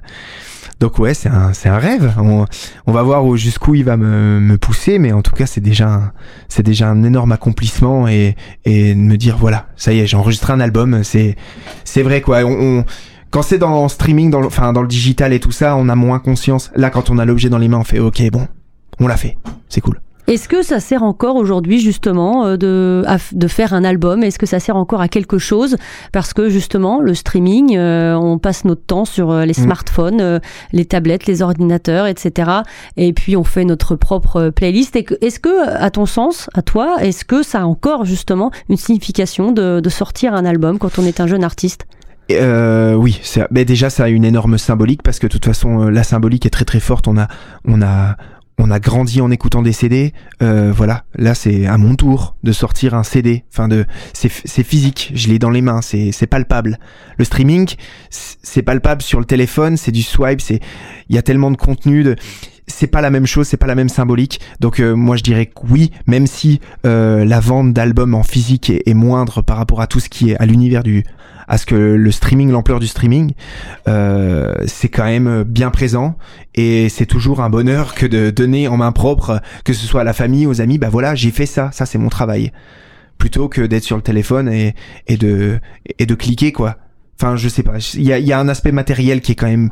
Donc 0.80 1.00
ouais, 1.00 1.14
c'est 1.14 1.30
un 1.30 1.54
c'est 1.54 1.70
un 1.70 1.78
rêve. 1.78 2.14
On, 2.18 2.46
on 2.88 2.92
va 2.92 3.02
voir 3.04 3.24
où- 3.26 3.38
jusqu'où 3.38 3.76
il 3.76 3.84
va 3.86 3.96
me, 3.98 4.40
me 4.42 4.58
pousser, 4.58 5.00
mais 5.00 5.12
en 5.14 5.22
tout 5.22 5.32
cas 5.34 5.46
c'est 5.46 5.62
déjà 5.62 5.88
un, 5.90 6.12
c'est 6.50 6.64
déjà 6.64 6.90
un 6.90 7.04
énorme 7.04 7.32
accomplissement 7.32 8.08
et 8.08 8.36
et 8.66 8.94
de 8.94 9.00
me 9.00 9.16
dire 9.18 9.38
voilà 9.38 9.68
ça 9.78 9.94
y 9.94 10.00
est 10.00 10.08
j'ai 10.08 10.18
enregistré 10.18 10.52
un 10.54 10.60
album. 10.60 11.04
C'est 11.04 11.36
c'est 11.84 12.04
vrai 12.04 12.22
quoi. 12.22 12.40
On, 12.44 12.80
on- 12.80 12.86
quand 13.32 13.42
c'est 13.42 13.58
dans 13.58 13.90
streaming, 13.90 14.30
dans 14.30 14.40
le, 14.40 14.48
enfin 14.48 14.72
dans 14.74 14.82
le 14.82 14.88
digital 14.88 15.34
et 15.34 15.40
tout 15.42 15.52
ça, 15.52 15.76
on 15.76 15.90
a 15.90 15.96
moins 15.96 16.20
conscience. 16.20 16.72
Là, 16.76 16.90
quand 16.90 17.10
on 17.10 17.18
a 17.18 17.26
l'objet 17.26 17.50
dans 17.50 17.58
les 17.58 17.68
mains, 17.68 17.80
on 17.80 17.84
fait 17.84 18.00
OK, 18.00 18.22
bon, 18.32 18.48
on 19.00 19.08
l'a 19.08 19.18
fait, 19.18 19.38
c'est 19.68 19.82
cool. 19.82 20.00
Est-ce 20.28 20.48
que 20.50 20.64
ça 20.64 20.80
sert 20.80 21.04
encore 21.04 21.36
aujourd'hui 21.36 21.80
justement 21.80 22.46
euh, 22.48 22.58
de, 22.58 23.04
à 23.06 23.18
de 23.32 23.48
faire 23.48 23.74
un 23.74 23.84
album? 23.84 24.24
Est-ce 24.24 24.40
que 24.40 24.48
ça 24.48 24.60
sert 24.60 24.76
encore 24.76 25.02
à 25.02 25.08
quelque 25.08 25.38
chose? 25.38 25.78
Parce 26.12 26.34
que 26.34 26.50
justement, 26.50 27.00
le 27.00 27.14
streaming, 27.14 27.78
euh, 27.78 28.16
on 28.16 28.40
passe 28.40 28.66
notre 28.66 28.84
temps 28.84 29.06
sur 29.06 29.30
euh, 29.30 29.46
les 29.46 29.52
Mm. 29.52 29.64
smartphones, 29.66 30.22
euh, 30.22 30.40
les 30.74 30.86
tablettes, 30.86 31.28
les 31.28 31.42
ordinateurs, 31.44 32.08
etc. 32.08 32.52
Et 32.98 33.14
puis 33.14 33.38
on 33.38 33.44
fait 33.44 33.66
notre 33.66 33.96
propre 33.96 34.50
playlist. 34.50 34.96
Est-ce 34.96 35.40
que, 35.40 35.70
à 35.70 35.92
ton 35.92 36.06
sens, 36.08 36.50
à 36.56 36.62
toi, 36.64 36.98
est-ce 37.02 37.24
que 37.24 37.44
ça 37.44 37.62
a 37.62 37.66
encore 37.66 38.04
justement 38.06 38.50
une 38.70 38.78
signification 38.78 39.52
de, 39.52 39.80
de 39.80 39.90
sortir 39.90 40.34
un 40.34 40.46
album 40.46 40.80
quand 40.80 40.98
on 40.98 41.06
est 41.06 41.20
un 41.20 41.28
jeune 41.28 41.44
artiste? 41.44 41.86
Euh, 42.32 42.96
oui, 42.96 43.22
mais 43.52 43.66
déjà 43.66 43.92
ça 43.92 44.06
a 44.06 44.10
une 44.10 44.26
énorme 44.26 44.58
symbolique 44.58 45.04
parce 45.04 45.20
que 45.20 45.28
de 45.28 45.32
toute 45.32 45.46
façon 45.46 45.90
la 45.90 46.02
symbolique 46.02 46.48
est 46.48 46.50
très 46.50 46.66
très 46.66 46.80
forte. 46.80 47.08
On 47.08 47.18
a 47.20 47.28
on 47.68 47.84
a 47.84 48.16
on 48.58 48.72
a 48.72 48.80
grandi 48.80 49.22
en 49.22 49.32
écoutant 49.32 49.62
des 49.62 49.74
CD. 49.74 50.14
Euh, 50.42 50.72
voilà, 50.72 51.04
là 51.16 51.36
c'est 51.36 51.66
à 51.66 51.78
mon 51.78 51.96
tour 51.96 52.36
de 52.44 52.52
sortir 52.52 52.94
un 52.94 53.04
CD. 53.04 53.44
Enfin 53.52 53.68
de 53.68 53.86
c'est 54.14 54.64
physique. 54.64 55.12
Je 55.14 55.28
l'ai 55.28 55.40
dans 55.40 55.50
les 55.50 55.62
mains. 55.62 55.82
C'est 55.82 56.12
c'est 56.12 56.28
palpable. 56.28 56.80
Le 57.18 57.26
streaming 57.26 57.76
c'est 58.10 58.62
palpable 58.62 59.02
sur 59.02 59.20
le 59.20 59.26
téléphone. 59.26 59.78
C'est 59.78 59.92
du 59.92 60.04
swipe. 60.04 60.42
C'est 60.42 60.62
il 61.10 61.16
y 61.16 61.20
a 61.20 61.22
tellement 61.22 61.52
de 61.52 61.58
contenu 61.58 62.04
de 62.04 62.16
c'est 62.76 62.88
pas 62.88 63.00
la 63.00 63.10
même 63.10 63.26
chose, 63.26 63.48
c'est 63.48 63.58
pas 63.58 63.68
la 63.68 63.76
même 63.76 63.88
symbolique. 63.88 64.42
Donc 64.60 64.82
euh, 64.82 64.96
moi 64.96 65.16
je 65.16 65.24
dirais 65.24 65.46
que 65.46 65.62
oui, 65.70 65.92
même 66.08 66.28
si 66.28 66.60
euh, 66.86 67.24
la 67.24 67.40
vente 67.40 67.72
d'albums 67.72 68.14
en 68.14 68.24
physique 68.24 68.70
est, 68.70 68.94
moindre 68.94 69.42
par 69.42 69.56
rapport 69.56 69.80
à 69.80 69.88
tout 69.88 70.02
ce 70.02 70.10
qui 70.10 70.32
est 70.32 70.38
à 70.38 70.46
l'univers 70.46 70.84
du 70.84 71.06
à 71.48 71.58
ce 71.58 71.66
que 71.66 71.76
le 71.76 72.12
streaming, 72.12 72.50
l'ampleur 72.52 72.80
du 72.80 72.88
streaming, 72.88 73.34
euh, 73.88 74.54
c'est 74.66 74.90
quand 74.90 75.06
même 75.06 75.44
bien 75.44 75.70
présent 75.70 76.18
et 76.56 76.90
c'est 76.90 77.06
toujours 77.06 77.40
un 77.40 77.50
bonheur 77.50 77.94
que 77.94 78.06
de 78.08 78.30
donner 78.30 78.68
en 78.68 78.78
main 78.78 78.92
propre, 78.92 79.42
que 79.64 79.72
ce 79.72 79.86
soit 79.86 80.02
à 80.02 80.04
la 80.04 80.14
famille, 80.14 80.48
aux 80.48 80.60
amis, 80.60 80.80
bah 80.80 80.90
voilà, 80.90 81.14
j'ai 81.14 81.32
fait 81.32 81.46
ça, 81.46 81.70
ça 81.72 81.86
c'est 81.86 82.00
mon 82.00 82.10
travail, 82.10 82.52
plutôt 83.20 83.48
que 83.48 83.62
d'être 83.62 83.84
sur 83.84 83.96
le 83.96 84.02
téléphone 84.02 84.50
et, 84.50 84.76
et 85.08 85.18
de 85.18 85.60
et 85.98 86.06
de 86.06 86.16
cliquer 86.16 86.52
quoi. 86.52 86.78
Enfin, 87.22 87.38
je 87.38 87.48
sais 87.48 87.64
pas, 87.64 87.78
il 87.94 88.04
y 88.04 88.12
a, 88.12 88.20
y 88.20 88.34
a 88.34 88.40
un 88.40 88.50
aspect 88.50 88.74
matériel 88.74 89.22
qui 89.22 89.32
est 89.32 89.36
quand 89.36 89.48
même 89.48 89.70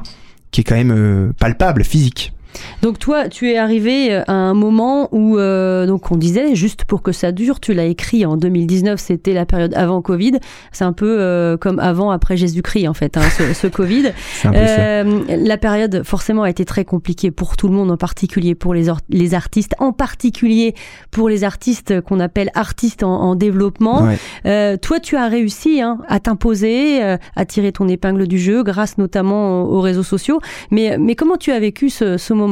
qui 0.51 0.61
est 0.61 0.63
quand 0.63 0.75
même 0.75 0.93
euh, 0.95 1.33
palpable, 1.37 1.83
physique. 1.83 2.33
Donc 2.81 2.99
toi, 2.99 3.29
tu 3.29 3.49
es 3.51 3.57
arrivé 3.57 4.13
à 4.15 4.33
un 4.33 4.53
moment 4.53 5.09
où, 5.11 5.37
euh, 5.37 5.85
donc 5.85 6.11
on 6.11 6.17
disait, 6.17 6.55
juste 6.55 6.85
pour 6.85 7.01
que 7.01 7.11
ça 7.11 7.31
dure, 7.31 7.59
tu 7.59 7.73
l'as 7.73 7.85
écrit 7.85 8.25
en 8.25 8.37
2019, 8.37 8.99
c'était 8.99 9.33
la 9.33 9.45
période 9.45 9.73
avant 9.75 10.01
Covid. 10.01 10.33
C'est 10.71 10.83
un 10.83 10.93
peu 10.93 11.17
euh, 11.19 11.57
comme 11.57 11.79
avant, 11.79 12.11
après 12.11 12.37
Jésus-Christ 12.37 12.87
en 12.87 12.93
fait, 12.93 13.17
hein, 13.17 13.23
ce, 13.37 13.53
ce 13.53 13.67
Covid. 13.67 14.11
Euh, 14.53 15.21
la 15.29 15.57
période 15.57 16.03
forcément 16.03 16.43
a 16.43 16.49
été 16.49 16.65
très 16.65 16.85
compliquée 16.85 17.31
pour 17.31 17.57
tout 17.57 17.67
le 17.67 17.73
monde, 17.73 17.91
en 17.91 17.97
particulier 17.97 18.55
pour 18.55 18.73
les, 18.73 18.87
les 19.09 19.33
artistes, 19.33 19.73
en 19.79 19.93
particulier 19.93 20.75
pour 21.11 21.27
les 21.29 21.43
artistes 21.43 22.01
qu'on 22.01 22.19
appelle 22.19 22.49
artistes 22.53 23.03
en, 23.03 23.13
en 23.13 23.35
développement. 23.35 24.03
Ouais. 24.03 24.17
Euh, 24.45 24.77
toi, 24.77 24.99
tu 24.99 25.15
as 25.15 25.27
réussi 25.27 25.81
hein, 25.81 25.99
à 26.07 26.19
t'imposer, 26.19 27.03
euh, 27.03 27.17
à 27.35 27.45
tirer 27.45 27.71
ton 27.71 27.87
épingle 27.87 28.27
du 28.27 28.37
jeu, 28.37 28.63
grâce 28.63 28.97
notamment 28.97 29.63
aux, 29.63 29.77
aux 29.77 29.81
réseaux 29.81 30.03
sociaux. 30.03 30.39
Mais, 30.71 30.97
mais 30.99 31.15
comment 31.15 31.37
tu 31.37 31.51
as 31.51 31.59
vécu 31.59 31.89
ce, 31.89 32.17
ce 32.17 32.33
moment 32.33 32.42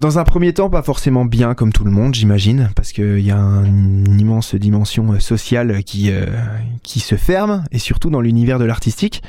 Dans 0.00 0.20
un 0.20 0.24
premier 0.24 0.52
temps, 0.52 0.70
pas 0.70 0.82
forcément 0.82 1.24
bien 1.24 1.54
comme 1.54 1.72
tout 1.72 1.82
le 1.84 1.90
monde, 1.90 2.14
j'imagine, 2.14 2.70
parce 2.76 2.92
qu'il 2.92 3.18
y 3.18 3.32
a 3.32 3.36
un- 3.36 3.64
une 3.64 4.20
immense 4.20 4.54
dimension 4.54 5.12
euh, 5.12 5.18
sociale 5.18 5.82
qui, 5.82 6.12
euh, 6.12 6.26
qui 6.84 7.00
se 7.00 7.16
ferme, 7.16 7.64
et 7.72 7.80
surtout 7.80 8.08
dans 8.08 8.20
l'univers 8.20 8.60
de 8.60 8.64
l'artistique. 8.64 9.22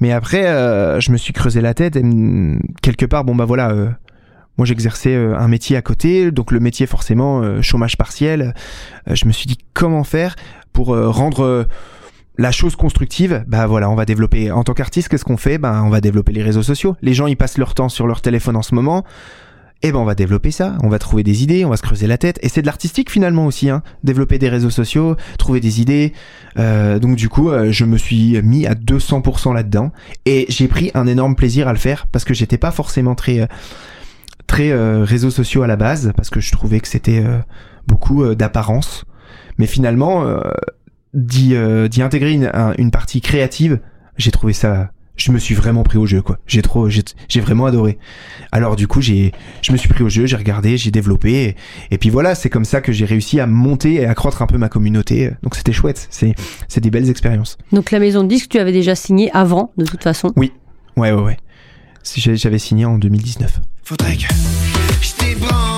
Mais 0.00 0.10
après, 0.10 0.46
euh, 0.48 0.98
je 0.98 1.12
me 1.12 1.16
suis 1.16 1.32
creusé 1.32 1.60
la 1.60 1.74
tête, 1.74 1.94
et 1.94 2.02
quelque 2.82 3.06
part, 3.06 3.22
bon 3.24 3.36
bah 3.36 3.44
voilà, 3.44 3.72
moi 4.58 4.66
j'exerçais 4.66 5.14
un 5.14 5.46
métier 5.46 5.76
à 5.76 5.82
côté, 5.82 6.32
donc 6.32 6.50
le 6.50 6.58
métier 6.58 6.86
forcément, 6.86 7.62
chômage 7.62 7.96
partiel. 7.96 8.52
Je 9.06 9.26
me 9.26 9.32
suis 9.32 9.46
dit 9.46 9.58
comment 9.74 10.02
faire 10.02 10.34
pour 10.72 10.88
rendre... 10.88 11.66
la 12.36 12.50
chose 12.50 12.76
constructive, 12.76 13.44
bah 13.46 13.66
voilà, 13.66 13.88
on 13.90 13.94
va 13.94 14.04
développer. 14.04 14.50
En 14.50 14.64
tant 14.64 14.74
qu'artiste, 14.74 15.08
qu'est-ce 15.08 15.24
qu'on 15.24 15.36
fait? 15.36 15.58
Bah 15.58 15.82
on 15.84 15.90
va 15.90 16.00
développer 16.00 16.32
les 16.32 16.42
réseaux 16.42 16.62
sociaux. 16.62 16.96
Les 17.02 17.14
gens 17.14 17.26
ils 17.26 17.36
passent 17.36 17.58
leur 17.58 17.74
temps 17.74 17.88
sur 17.88 18.06
leur 18.06 18.20
téléphone 18.20 18.56
en 18.56 18.62
ce 18.62 18.74
moment. 18.74 19.04
Eh 19.86 19.92
ben 19.92 19.98
on 19.98 20.04
va 20.04 20.14
développer 20.14 20.50
ça, 20.50 20.78
on 20.82 20.88
va 20.88 20.98
trouver 20.98 21.22
des 21.22 21.42
idées, 21.42 21.64
on 21.66 21.68
va 21.68 21.76
se 21.76 21.82
creuser 21.82 22.06
la 22.06 22.16
tête. 22.16 22.38
Et 22.42 22.48
c'est 22.48 22.62
de 22.62 22.66
l'artistique 22.66 23.10
finalement 23.10 23.44
aussi, 23.44 23.68
hein. 23.68 23.82
développer 24.02 24.38
des 24.38 24.48
réseaux 24.48 24.70
sociaux, 24.70 25.16
trouver 25.38 25.60
des 25.60 25.82
idées. 25.82 26.14
Euh, 26.58 26.98
donc 26.98 27.16
du 27.16 27.28
coup, 27.28 27.50
euh, 27.50 27.70
je 27.70 27.84
me 27.84 27.98
suis 27.98 28.40
mis 28.42 28.66
à 28.66 28.74
200% 28.74 29.52
là-dedans 29.52 29.92
et 30.24 30.46
j'ai 30.48 30.68
pris 30.68 30.90
un 30.94 31.06
énorme 31.06 31.36
plaisir 31.36 31.68
à 31.68 31.72
le 31.72 31.78
faire 31.78 32.06
parce 32.06 32.24
que 32.24 32.32
j'étais 32.32 32.56
pas 32.56 32.70
forcément 32.70 33.14
très 33.14 33.40
euh, 33.40 33.46
très 34.46 34.70
euh, 34.70 35.04
réseaux 35.04 35.30
sociaux 35.30 35.62
à 35.62 35.66
la 35.66 35.76
base 35.76 36.12
parce 36.16 36.30
que 36.30 36.40
je 36.40 36.50
trouvais 36.50 36.80
que 36.80 36.88
c'était 36.88 37.22
euh, 37.22 37.38
beaucoup 37.86 38.34
d'apparence. 38.34 39.04
Mais 39.58 39.66
finalement, 39.66 40.24
d'y 41.14 41.54
euh, 41.54 41.88
d'y 41.88 42.02
intégrer 42.02 42.32
une, 42.32 42.50
un- 42.52 42.74
une 42.78 42.90
partie 42.90 43.20
créative, 43.20 43.80
j'ai 44.18 44.30
trouvé 44.30 44.52
ça. 44.52 44.90
Je 45.16 45.30
me 45.30 45.38
suis 45.38 45.54
vraiment 45.54 45.84
pris 45.84 45.96
au 45.96 46.06
jeu, 46.06 46.22
quoi. 46.22 46.38
J'ai 46.48 46.60
trop, 46.60 46.88
j'ai 46.88 47.02
j'ai 47.28 47.40
vraiment 47.40 47.66
adoré. 47.66 47.98
Alors 48.50 48.74
du 48.74 48.88
coup, 48.88 49.00
j'ai, 49.00 49.30
je 49.62 49.70
me 49.70 49.76
suis 49.76 49.88
pris 49.88 50.02
au 50.02 50.08
jeu, 50.08 50.26
j'ai 50.26 50.34
regardé, 50.34 50.76
j'ai 50.76 50.90
développé, 50.90 51.44
et, 51.44 51.56
et 51.94 51.98
puis 51.98 52.10
voilà, 52.10 52.34
c'est 52.34 52.50
comme 52.50 52.64
ça 52.64 52.80
que 52.80 52.90
j'ai 52.90 53.04
réussi 53.04 53.38
à 53.38 53.46
monter 53.46 53.94
et 53.94 54.06
accroître 54.06 54.42
un 54.42 54.46
peu 54.48 54.58
ma 54.58 54.68
communauté. 54.68 55.30
Donc 55.44 55.54
c'était 55.54 55.72
chouette. 55.72 56.08
C'est, 56.10 56.34
c'est 56.66 56.80
des 56.80 56.90
belles 56.90 57.08
expériences. 57.10 57.58
Donc 57.70 57.92
la 57.92 58.00
maison 58.00 58.24
de 58.24 58.28
disques, 58.28 58.50
tu 58.50 58.58
avais 58.58 58.72
déjà 58.72 58.96
signé 58.96 59.30
avant, 59.32 59.72
de 59.76 59.84
toute 59.84 60.02
façon? 60.02 60.32
Ouais, 60.34 60.50
ouais, 60.96 61.12
ouais. 61.12 61.36
J'ai- 62.16 62.36
J'avais 62.36 62.58
signé 62.58 62.84
en 62.84 62.98
2019. 62.98 63.60
Faudrait 63.84 64.16
que 64.16 64.22
je 65.00 65.73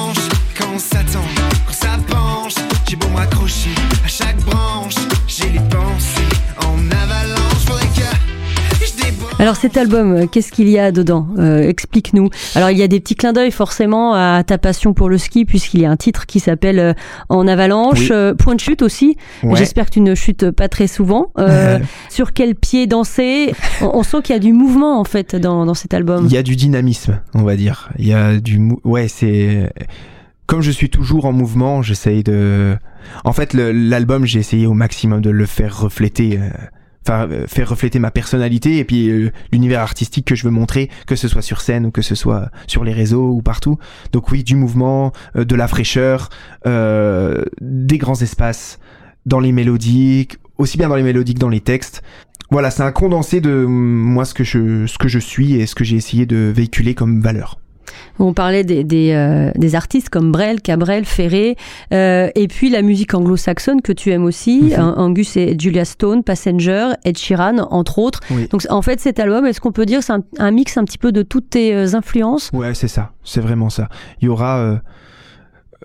Alors 9.38 9.56
cet 9.56 9.76
album, 9.76 10.12
euh, 10.14 10.26
qu'est-ce 10.26 10.50
qu'il 10.50 10.66
y 10.70 10.78
a 10.78 10.90
dedans? 10.92 11.28
Euh, 11.36 11.68
Explique-nous. 11.68 12.30
Alors 12.54 12.70
il 12.70 12.78
y 12.78 12.82
a 12.82 12.88
des 12.88 13.00
petits 13.00 13.14
clins 13.16 13.34
d'œil 13.34 13.50
forcément 13.50 14.14
à 14.14 14.42
ta 14.44 14.56
passion 14.56 14.94
pour 14.94 15.10
le 15.10 15.18
ski, 15.18 15.44
puisqu'il 15.44 15.80
y 15.80 15.84
a 15.84 15.90
un 15.90 15.96
titre 15.96 16.24
qui 16.24 16.40
s'appelle 16.40 16.78
euh, 16.78 16.92
En 17.28 17.46
avalanche, 17.46 18.00
Oui. 18.00 18.08
euh, 18.12 18.34
point 18.34 18.54
de 18.54 18.60
chute 18.60 18.80
aussi. 18.80 19.18
Ouais. 19.42 19.56
J'espère 19.56 19.86
que 19.86 19.90
tu 19.90 20.00
ne 20.00 20.14
chutes 20.14 20.50
pas 20.50 20.68
très 20.70 20.86
souvent. 20.86 21.32
Euh, 21.38 21.78
sur 22.08 22.32
quel 22.32 22.54
pied 22.54 22.86
danser? 22.86 23.52
On, 23.82 23.90
on 23.98 24.02
sent 24.02 24.22
qu'il 24.24 24.34
y 24.34 24.36
a 24.36 24.40
du 24.40 24.54
mouvement 24.54 24.98
en 24.98 25.04
fait 25.04 25.36
dans, 25.36 25.66
dans 25.66 25.74
cet 25.74 25.92
album. 25.92 26.24
Il 26.26 26.32
y 26.32 26.38
a 26.38 26.42
du 26.42 26.56
dynamisme, 26.56 27.20
on 27.34 27.42
va 27.42 27.56
dire. 27.56 27.90
Il 27.98 28.06
y 28.06 28.14
a 28.14 28.38
du 28.38 28.58
mou- 28.58 28.80
ouais, 28.84 29.06
c'est 29.08 29.70
comme 30.46 30.62
je 30.62 30.70
suis 30.70 30.88
toujours 30.88 31.26
en 31.26 31.32
mouvement, 31.32 31.82
j'essaye 31.82 32.22
de 32.22 32.76
En 33.24 33.32
fait, 33.34 33.52
l'album, 33.52 34.24
j'ai 34.24 34.38
essayé 34.38 34.66
au 34.66 34.72
maximum 34.74 35.20
de 35.20 35.28
le 35.30 35.44
faire 35.44 35.78
refléter 35.78 36.38
euh, 36.40 36.48
enfin 37.06 37.28
euh, 37.30 37.46
faire 37.46 37.68
refléter 37.68 37.98
ma 37.98 38.10
personnalité 38.10 38.78
et 38.78 38.84
puis 38.84 39.08
euh, 39.08 39.30
l'univers 39.52 39.80
artistique 39.80 40.26
que 40.26 40.34
je 40.34 40.44
veux 40.44 40.50
montrer, 40.50 40.90
que 41.06 41.16
ce 41.16 41.28
soit 41.28 41.42
sur 41.42 41.60
scène 41.60 41.86
ou 41.86 41.90
que 41.90 42.02
ce 42.02 42.14
soit 42.14 42.50
sur 42.66 42.84
les 42.84 42.92
réseaux 42.92 43.30
ou 43.30 43.42
partout. 43.42 43.78
Donc 44.12 44.30
oui, 44.30 44.42
du 44.42 44.56
mouvement, 44.56 45.12
euh, 45.36 45.44
de 45.44 45.54
la 45.54 45.68
fraîcheur, 45.68 46.30
euh, 46.66 47.44
des 47.60 47.98
grands 47.98 48.20
espaces 48.20 48.78
dans 49.24 49.40
les 49.40 49.52
mélodies, 49.52 50.28
aussi 50.58 50.78
bien 50.78 50.88
dans 50.88 50.96
les 50.96 51.02
mélodies 51.02 51.34
que 51.34 51.40
dans 51.40 51.48
les 51.48 51.60
textes. 51.60 52.02
Voilà, 52.50 52.70
c'est 52.70 52.82
un 52.82 52.92
condensé 52.92 53.40
de 53.40 53.64
mm, 53.66 53.68
moi 53.68 54.24
ce 54.24 54.34
que 54.34 54.44
je 54.44 54.86
ce 54.86 54.98
que 54.98 55.08
je 55.08 55.18
suis 55.18 55.54
et 55.54 55.66
ce 55.66 55.74
que 55.74 55.84
j'ai 55.84 55.96
essayé 55.96 56.26
de 56.26 56.52
véhiculer 56.54 56.94
comme 56.94 57.20
valeur. 57.20 57.58
On 58.18 58.32
parlait 58.32 58.64
des, 58.64 58.84
des, 58.84 59.12
euh, 59.12 59.50
des 59.56 59.74
artistes 59.74 60.08
comme 60.08 60.32
Brel, 60.32 60.60
Cabrel, 60.60 61.04
Ferré, 61.04 61.56
euh, 61.92 62.28
et 62.34 62.48
puis 62.48 62.70
la 62.70 62.82
musique 62.82 63.14
anglo-saxonne 63.14 63.82
que 63.82 63.92
tu 63.92 64.10
aimes 64.10 64.24
aussi, 64.24 64.60
Mhm. 64.76 64.80
An- 64.80 64.94
Angus 64.98 65.36
et 65.36 65.56
Julia 65.58 65.84
Stone, 65.84 66.22
Passenger, 66.22 66.90
Ed 67.04 67.18
Sheeran, 67.18 67.58
entre 67.70 67.98
autres. 67.98 68.20
Oui. 68.30 68.48
Donc 68.50 68.66
en 68.70 68.82
fait, 68.82 69.00
cet 69.00 69.18
album, 69.20 69.44
est-ce 69.46 69.60
qu'on 69.60 69.72
peut 69.72 69.86
dire 69.86 70.02
c'est 70.02 70.12
un, 70.14 70.22
un 70.38 70.50
mix 70.50 70.76
un 70.76 70.84
petit 70.84 70.98
peu 70.98 71.12
de 71.12 71.22
toutes 71.22 71.50
tes 71.50 71.74
euh, 71.74 71.94
influences? 71.94 72.50
Ouais, 72.52 72.74
c'est 72.74 72.88
ça, 72.88 73.12
c'est 73.24 73.40
vraiment 73.40 73.70
ça. 73.70 73.88
Il 74.20 74.26
y 74.26 74.28
aura 74.28 74.80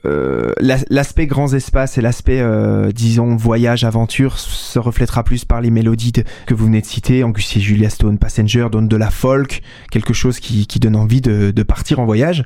euh, 0.06 0.54
l'as- 0.60 0.86
l'aspect 0.90 1.28
grands 1.28 1.54
espaces 1.54 1.98
et 1.98 2.02
l'aspect, 2.02 2.40
euh, 2.40 2.92
disons, 2.92 3.36
voyage, 3.36 3.84
aventure 3.84 4.40
se 4.40 4.80
reflètera 4.80 5.24
plus 5.24 5.46
par 5.46 5.62
les 5.62 5.70
mélodies 5.70 6.14
que 6.46 6.54
vous 6.54 6.66
venez 6.66 6.82
de 6.82 6.86
citer, 6.86 7.24
Angus 7.24 7.56
et 7.58 7.60
Julia 7.60 7.90
Stone, 7.90 8.18
Passenger, 8.18 8.68
donne 8.72 8.88
de 8.88 8.98
la 8.98 9.10
folk, 9.10 9.62
quelque 9.92 10.14
chose 10.14 10.40
qui, 10.40 10.66
qui 10.68 10.80
donne 10.80 10.96
envie 10.96 11.22
de, 11.22 11.52
de 11.52 11.64
partir 11.64 12.00
en 12.00 12.06
voyage. 12.06 12.46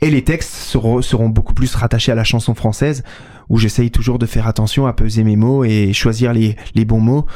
Et 0.00 0.10
les 0.10 0.22
textes 0.22 0.52
seront, 0.52 1.00
seront 1.02 1.28
beaucoup 1.28 1.54
plus 1.54 1.74
rattachés 1.74 2.12
à 2.12 2.14
la 2.16 2.24
chanson 2.24 2.54
française, 2.54 3.02
où 3.48 3.58
j'essaye 3.58 3.90
toujours 3.90 4.18
de 4.18 4.26
faire 4.26 4.46
attention 4.46 4.86
à 4.86 4.92
peser 4.92 5.24
mes 5.24 5.36
mots 5.36 5.64
et 5.64 5.92
choisir 5.92 6.32
les, 6.32 6.56
les 6.74 6.84
bons 6.84 7.00
mots. 7.00 7.26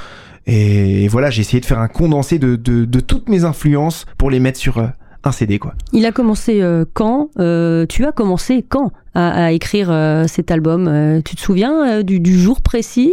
Et 0.47 1.09
voilà, 1.09 1.31
j'ai 1.31 1.41
essayé 1.41 1.61
de 1.61 1.65
faire 1.67 1.79
un 1.79 1.89
condensé 1.89 2.39
de, 2.39 2.57
de, 2.57 2.85
de 2.85 3.01
toutes 3.01 3.31
mes 3.31 3.45
influences 3.45 4.05
pour 4.19 4.31
les 4.31 4.41
mettre 4.41 4.59
sur 4.59 4.77
euh, 4.79 4.87
un 5.25 5.33
CD, 5.33 5.59
quoi. 5.59 5.75
Il 5.93 6.07
a 6.07 6.13
commencé 6.13 6.61
euh, 6.63 6.85
quand 6.93 7.31
Euh, 7.39 7.87
Tu 7.87 8.05
as 8.05 8.13
commencé 8.13 8.65
quand 8.69 8.93
à, 9.15 9.47
à 9.47 9.51
écrire 9.53 9.89
euh, 9.91 10.27
cet 10.27 10.51
album 10.51 11.21
Tu 11.25 11.37
te 11.37 11.41
souviens 11.41 12.03
du, 12.03 12.21
du 12.21 12.39
jour 12.39 12.61
précis? 12.61 13.13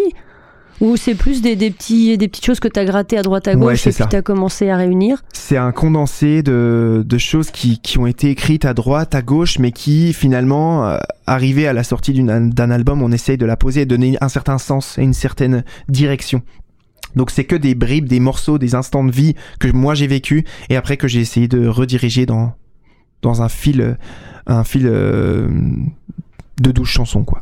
Ou 0.80 0.97
c'est 0.97 1.13
plus 1.13 1.43
des, 1.43 1.56
des, 1.56 1.69
petits, 1.69 2.17
des 2.17 2.28
petites 2.28 2.43
choses 2.43 2.60
que 2.60 2.67
tu 2.67 2.80
as 2.80 2.86
grattées 2.86 3.15
à 3.15 3.21
droite 3.21 3.47
à 3.47 3.52
Ouais, 3.54 3.58
gauche 3.74 3.82
c'est 3.82 3.89
et 3.91 3.93
ça. 3.93 4.08
tu 4.08 4.15
as 4.15 4.24
commencé 4.24 4.67
à 4.67 4.78
réunir? 4.78 5.21
C'est 5.32 5.58
un 5.58 5.71
condensé 5.71 6.41
de, 6.41 7.04
de 7.06 7.17
choses 7.19 7.52
qui, 7.52 7.80
qui 7.82 8.00
ont 8.00 8.08
été 8.08 8.32
écrites 8.32 8.65
à 8.65 8.74
droite, 8.74 9.13
à 9.13 9.21
gauche, 9.21 9.60
mais 9.60 9.71
qui 9.71 10.12
finalement, 10.12 10.88
euh, 10.88 10.97
à 11.28 11.74
la 11.74 11.84
sortie 11.84 12.13
d'un 12.24 12.71
album, 12.71 13.04
on 13.04 13.12
essaye 13.12 13.38
de 13.38 13.45
la 13.45 13.58
poser 13.58 13.82
et 13.82 13.86
de 13.86 13.91
donner 13.95 14.17
un 14.21 14.28
certain 14.30 14.58
sens 14.58 14.97
et 14.97 15.04
une 15.04 15.13
certaine 15.13 15.63
direction. 15.88 16.41
Donc 17.15 17.32
c'est 17.32 17.43
que 17.45 17.56
des 17.56 17.76
bribes, 17.76 18.08
des 18.08 18.19
morceaux, 18.19 18.58
des 18.58 18.76
instants 18.76 19.04
de 19.04 19.12
vie 19.12 19.36
que 19.60 19.67
moi 19.69 19.93
j'ai 19.95 20.08
vécu 20.08 20.45
et 20.69 20.76
après 20.78 20.97
que 20.97 21.08
j'ai 21.08 21.19
essayé 21.19 21.47
de 21.47 21.67
rediriger 21.67 22.26
dans 22.26 22.54
dans 23.21 23.41
un 23.43 23.50
fil, 23.50 23.82
euh, 23.82 23.93
un 24.47 24.63
fil 24.63 24.88
euh, 24.88 25.47
de 26.62 26.71
douze 26.71 26.88
chansons 26.88 27.24
quoi. 27.24 27.39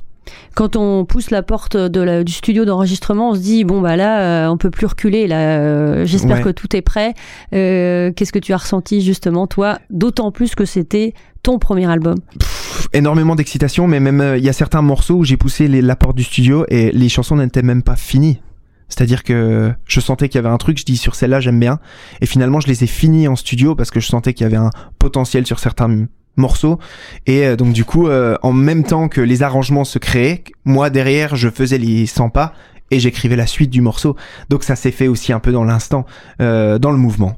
Quand 0.55 0.75
on 0.75 1.05
pousse 1.05 1.31
la 1.31 1.41
porte 1.41 1.75
de 1.75 2.01
la- 2.01 2.23
du 2.23 2.31
studio 2.33 2.63
d'enregistrement, 2.65 3.31
on 3.31 3.33
se 3.35 3.39
dit 3.39 3.63
bon 3.63 3.81
bah 3.81 3.95
là, 3.95 4.45
euh, 4.45 4.51
on 4.51 4.57
peut 4.57 4.69
plus 4.69 4.85
reculer. 4.85 5.25
Là, 5.25 5.57
euh, 5.59 6.05
j'espère 6.05 6.37
Ouais. 6.37 6.43
que 6.43 6.49
tout 6.49 6.75
est 6.75 6.81
prêt. 6.83 7.13
Qu'est-ce 7.51 8.31
que 8.31 8.37
tu 8.39 8.53
as 8.53 8.57
ressenti 8.57 9.01
justement 9.01 9.47
toi 9.47 9.79
D'autant 9.89 10.31
plus 10.31 10.53
que 10.53 10.65
c'était 10.65 11.13
ton 11.41 11.57
premier 11.57 11.89
album? 11.89 12.15
Pff, 12.39 12.89
énormément 12.93 13.35
d'excitation, 13.35 13.87
mais 13.87 13.99
même 13.99 14.35
il 14.37 14.43
y 14.43 14.49
a 14.49 14.53
certains 14.53 14.81
morceaux 14.83 15.15
où 15.15 15.23
j'ai 15.23 15.37
poussé 15.37 15.67
les- 15.67 15.81
la 15.81 15.95
porte 15.95 16.15
du 16.17 16.23
studio 16.23 16.65
et 16.69 16.91
les 16.91 17.09
chansons 17.09 17.37
n'étaient 17.37 17.63
même 17.63 17.81
pas 17.81 17.95
finies. 17.95 18.39
C'est-à-dire 18.89 19.23
que 19.23 19.71
je 19.85 19.99
sentais 19.99 20.29
qu'il 20.29 20.37
y 20.37 20.39
avait 20.39 20.53
un 20.53 20.57
truc, 20.57 20.77
je 20.77 20.85
dis 20.85 20.97
sur 20.97 21.15
celle-là 21.15 21.39
j'aime 21.39 21.59
bien, 21.59 21.79
et 22.21 22.25
finalement 22.25 22.59
je 22.59 22.67
les 22.67 22.83
ai 22.83 22.87
finis 22.87 23.27
en 23.27 23.35
studio 23.35 23.75
parce 23.75 23.91
que 23.91 23.99
je 23.99 24.07
sentais 24.07 24.33
qu'il 24.33 24.43
y 24.43 24.47
avait 24.47 24.57
un 24.57 24.71
potentiel 24.97 25.45
sur 25.45 25.59
certains 25.59 26.07
morceaux, 26.35 26.79
et 27.25 27.45
euh, 27.45 27.55
donc 27.55 27.73
du 27.73 27.85
coup 27.85 28.07
euh, 28.07 28.37
en 28.41 28.51
même 28.51 28.83
temps 28.83 29.07
que 29.07 29.21
les 29.21 29.43
arrangements 29.43 29.83
se 29.83 29.99
créaient, 29.99 30.43
moi 30.65 30.89
derrière 30.89 31.35
je 31.35 31.49
faisais 31.49 31.77
les 31.77 32.05
100 32.05 32.29
pas 32.29 32.53
et 32.91 32.99
j'écrivais 32.99 33.35
la 33.35 33.47
suite 33.47 33.69
du 33.69 33.81
morceau. 33.81 34.15
Donc 34.49 34.63
ça 34.63 34.75
s'est 34.75 34.91
fait 34.91 35.07
aussi 35.07 35.33
un 35.33 35.39
peu 35.39 35.51
dans 35.51 35.63
l'instant, 35.63 36.05
euh, 36.41 36.79
dans 36.79 36.91
le 36.91 36.97
mouvement. 36.97 37.37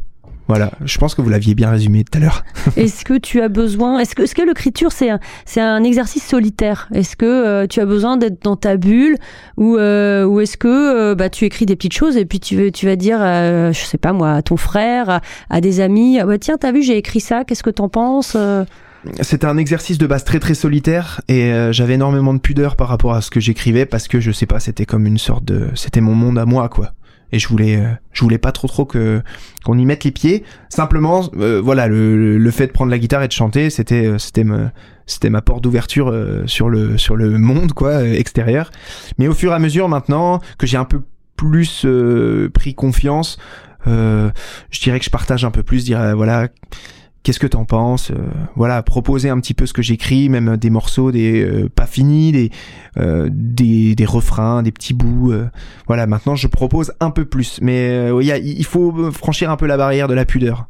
Voilà, 0.51 0.71
je 0.83 0.97
pense 0.97 1.15
que 1.15 1.21
vous 1.21 1.29
l'aviez 1.29 1.55
bien 1.55 1.69
résumé 1.69 2.03
tout 2.03 2.17
à 2.17 2.19
l'heure. 2.19 2.43
Est-ce 2.75 3.05
que 3.05 3.17
tu 3.17 3.39
as 3.39 3.47
besoin 3.47 3.99
Est-ce 3.99 4.15
que, 4.15 4.23
est-ce 4.23 4.35
que 4.35 4.41
l'écriture 4.41 4.91
c'est 4.91 5.09
un, 5.09 5.21
c'est 5.45 5.61
un 5.61 5.81
exercice 5.81 6.25
solitaire? 6.27 6.89
Est-ce 6.93 7.15
que 7.15 7.25
euh, 7.25 7.67
tu 7.67 7.79
as 7.79 7.85
besoin 7.85 8.17
d'être 8.17 8.43
dans 8.43 8.57
ta 8.57 8.75
bulle 8.75 9.15
ou, 9.55 9.77
euh, 9.77 10.25
ou 10.25 10.41
est-ce 10.41 10.57
que 10.57 10.67
euh, 10.67 11.15
bah, 11.15 11.29
tu 11.29 11.45
écris 11.45 11.65
des 11.65 11.77
petites 11.77 11.93
choses 11.93 12.17
et 12.17 12.25
puis 12.25 12.41
tu, 12.41 12.57
veux, 12.57 12.69
tu 12.69 12.85
vas 12.85 12.97
dire, 12.97 13.19
euh, 13.21 13.71
je 13.71 13.79
sais 13.79 13.97
pas 13.97 14.11
moi, 14.11 14.33
à 14.33 14.41
ton 14.41 14.57
frère, 14.57 15.09
à, 15.09 15.21
à 15.49 15.61
des 15.61 15.79
amis, 15.79 16.19
ah 16.19 16.25
bah, 16.25 16.37
tiens, 16.37 16.57
t'as 16.59 16.73
vu, 16.73 16.83
j'ai 16.83 16.97
écrit 16.97 17.21
ça, 17.21 17.45
qu'est-ce 17.45 17.63
que 17.63 17.69
t'en 17.69 17.87
penses 17.87 18.33
Euh, 18.35 18.65
C'était 19.21 19.45
un 19.47 19.55
exercice 19.57 19.97
de 19.97 20.05
base 20.05 20.25
très 20.25 20.39
très 20.39 20.53
solitaire 20.53 21.21
et 21.29 21.45
euh, 21.53 21.71
j'avais 21.71 21.93
énormément 21.93 22.33
de 22.33 22.39
pudeur 22.39 22.75
par 22.75 22.89
rapport 22.89 23.13
à 23.13 23.21
ce 23.21 23.31
que 23.31 23.39
j'écrivais 23.39 23.85
parce 23.85 24.09
que 24.09 24.19
je 24.19 24.31
sais 24.31 24.47
pas, 24.47 24.59
c'était 24.59 24.85
comme 24.85 25.05
une 25.05 25.17
sorte 25.17 25.45
de, 25.45 25.69
c'était 25.75 26.01
mon 26.01 26.13
monde 26.13 26.37
à 26.37 26.45
moi 26.45 26.67
quoi. 26.67 26.91
Et 27.32 27.39
je 27.39 27.48
voulais, 27.48 27.78
euh, 27.78 27.89
je 28.12 28.24
voulais 28.24 28.38
pas 28.38 28.52
trop 28.52 28.67
trop 28.67 28.86
que 28.86 29.22
qu'on 29.63 29.78
y 29.78 29.86
mette 29.86 30.04
les 30.04 30.12
pieds. 30.12 30.44
Simplement, 30.70 31.30
euh, 31.38 31.62
voilà, 31.62 31.88
le, 31.88 32.38
le 32.38 32.52
fait 32.52 32.67
de 32.67 32.72
prendre 32.72 32.91
la 32.91 33.00
guitare 33.00 33.24
et 33.24 33.28
de 33.28 33.34
chanter, 33.34 33.70
c'était 33.70 34.06
euh, 34.06 34.17
c'était 34.17 34.44
me, 34.44 34.70
c'était 35.06 35.30
ma 35.30 35.41
porte 35.41 35.63
d'ouverture 35.63 36.10
euh, 36.10 36.44
sur 36.46 36.70
le 36.70 36.98
sur 36.98 37.15
le 37.15 37.38
monde 37.38 37.74
quoi 37.74 38.04
extérieur. 38.04 38.72
Mais 39.17 39.28
au 39.28 39.34
fur 39.34 39.52
et 39.52 39.56
à 39.56 39.60
mesure 39.60 39.88
maintenant 39.89 40.39
que 40.58 40.67
j'ai 40.67 40.78
un 40.78 40.86
peu 40.86 41.02
plus 41.36 41.88
pris 42.54 42.76
confiance, 42.76 43.39
je 43.88 44.80
dirais 44.80 45.00
que 45.00 45.06
je 45.06 45.10
partage 45.10 45.44
un 45.44 45.50
peu 45.50 45.63
plus, 45.63 45.86
dirais 45.86 46.13
voilà 46.13 46.50
Qu'est-ce 47.23 47.39
que 47.39 47.47
t'en 47.47 47.65
penses 47.65 48.10
Euh, 48.10 48.15
Voilà, 48.55 48.81
proposer 48.81 49.29
un 49.29 49.39
petit 49.39 49.53
peu 49.53 49.65
ce 49.67 49.73
que 49.73 49.81
j'écris, 49.84 50.27
même 50.27 50.57
des 50.57 50.69
morceaux, 50.71 51.12
des 51.12 51.43
euh, 51.43 51.69
pas 51.69 51.86
finis, 51.86 52.31
des, 52.31 52.49
euh, 52.97 53.29
des 53.31 53.93
des 53.93 54.05
refrains, 54.05 54.63
des 54.63 54.71
petits 54.71 54.93
bouts. 54.95 55.31
euh. 55.31 55.47
voilà, 55.88 56.07
maintenant 56.07 56.36
je 56.36 56.47
propose 56.47 56.93
un 56.99 57.12
peu 57.12 57.25
plus, 57.25 57.60
mais 57.62 57.89
euh, 57.89 58.21
il 58.23 58.60
y 58.60 58.63
faut 58.63 59.12
franchir 59.12 59.51
un 59.51 59.55
peu 59.57 59.67
la 59.67 59.77
barrière 59.77 60.07
de 60.07 60.15
la 60.15 60.25
pudeur. 60.25 60.67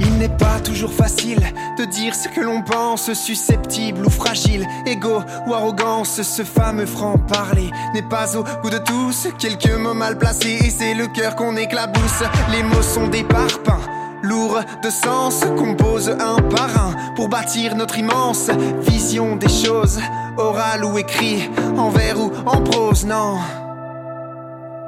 Il 0.00 0.16
n'est 0.16 0.28
pas 0.28 0.60
toujours 0.60 0.92
facile 0.92 1.40
de 1.78 1.84
dire 1.84 2.14
ce 2.14 2.28
que 2.28 2.40
l'on 2.40 2.62
pense, 2.62 3.12
susceptible 3.12 4.06
ou 4.06 4.10
fragile, 4.10 4.66
égo 4.86 5.22
ou 5.46 5.54
arrogance. 5.54 6.22
Ce 6.22 6.42
fameux 6.42 6.86
franc-parler 6.86 7.70
n'est 7.94 8.08
pas 8.08 8.36
au 8.36 8.44
goût 8.62 8.70
de 8.70 8.78
tous. 8.78 9.28
Quelques 9.38 9.72
mots 9.72 9.94
mal 9.94 10.18
placés 10.18 10.58
et 10.64 10.70
c'est 10.70 10.94
le 10.94 11.06
cœur 11.06 11.36
qu'on 11.36 11.56
éclabousse. 11.56 12.22
Les 12.50 12.62
mots 12.62 12.82
sont 12.82 13.08
des 13.08 13.24
parpaings. 13.24 13.80
Lourds 14.22 14.60
de 14.82 14.90
sens, 14.90 15.40
compose 15.56 16.10
un 16.10 16.42
par 16.42 16.68
un 16.78 17.14
pour 17.14 17.28
bâtir 17.28 17.74
notre 17.74 17.98
immense 17.98 18.50
vision 18.82 19.36
des 19.36 19.48
choses, 19.48 19.98
orale 20.36 20.84
ou 20.84 20.98
écrit, 20.98 21.48
en 21.78 21.88
vers 21.88 22.20
ou 22.20 22.30
en 22.44 22.60
prose. 22.60 23.06
Non, 23.06 23.38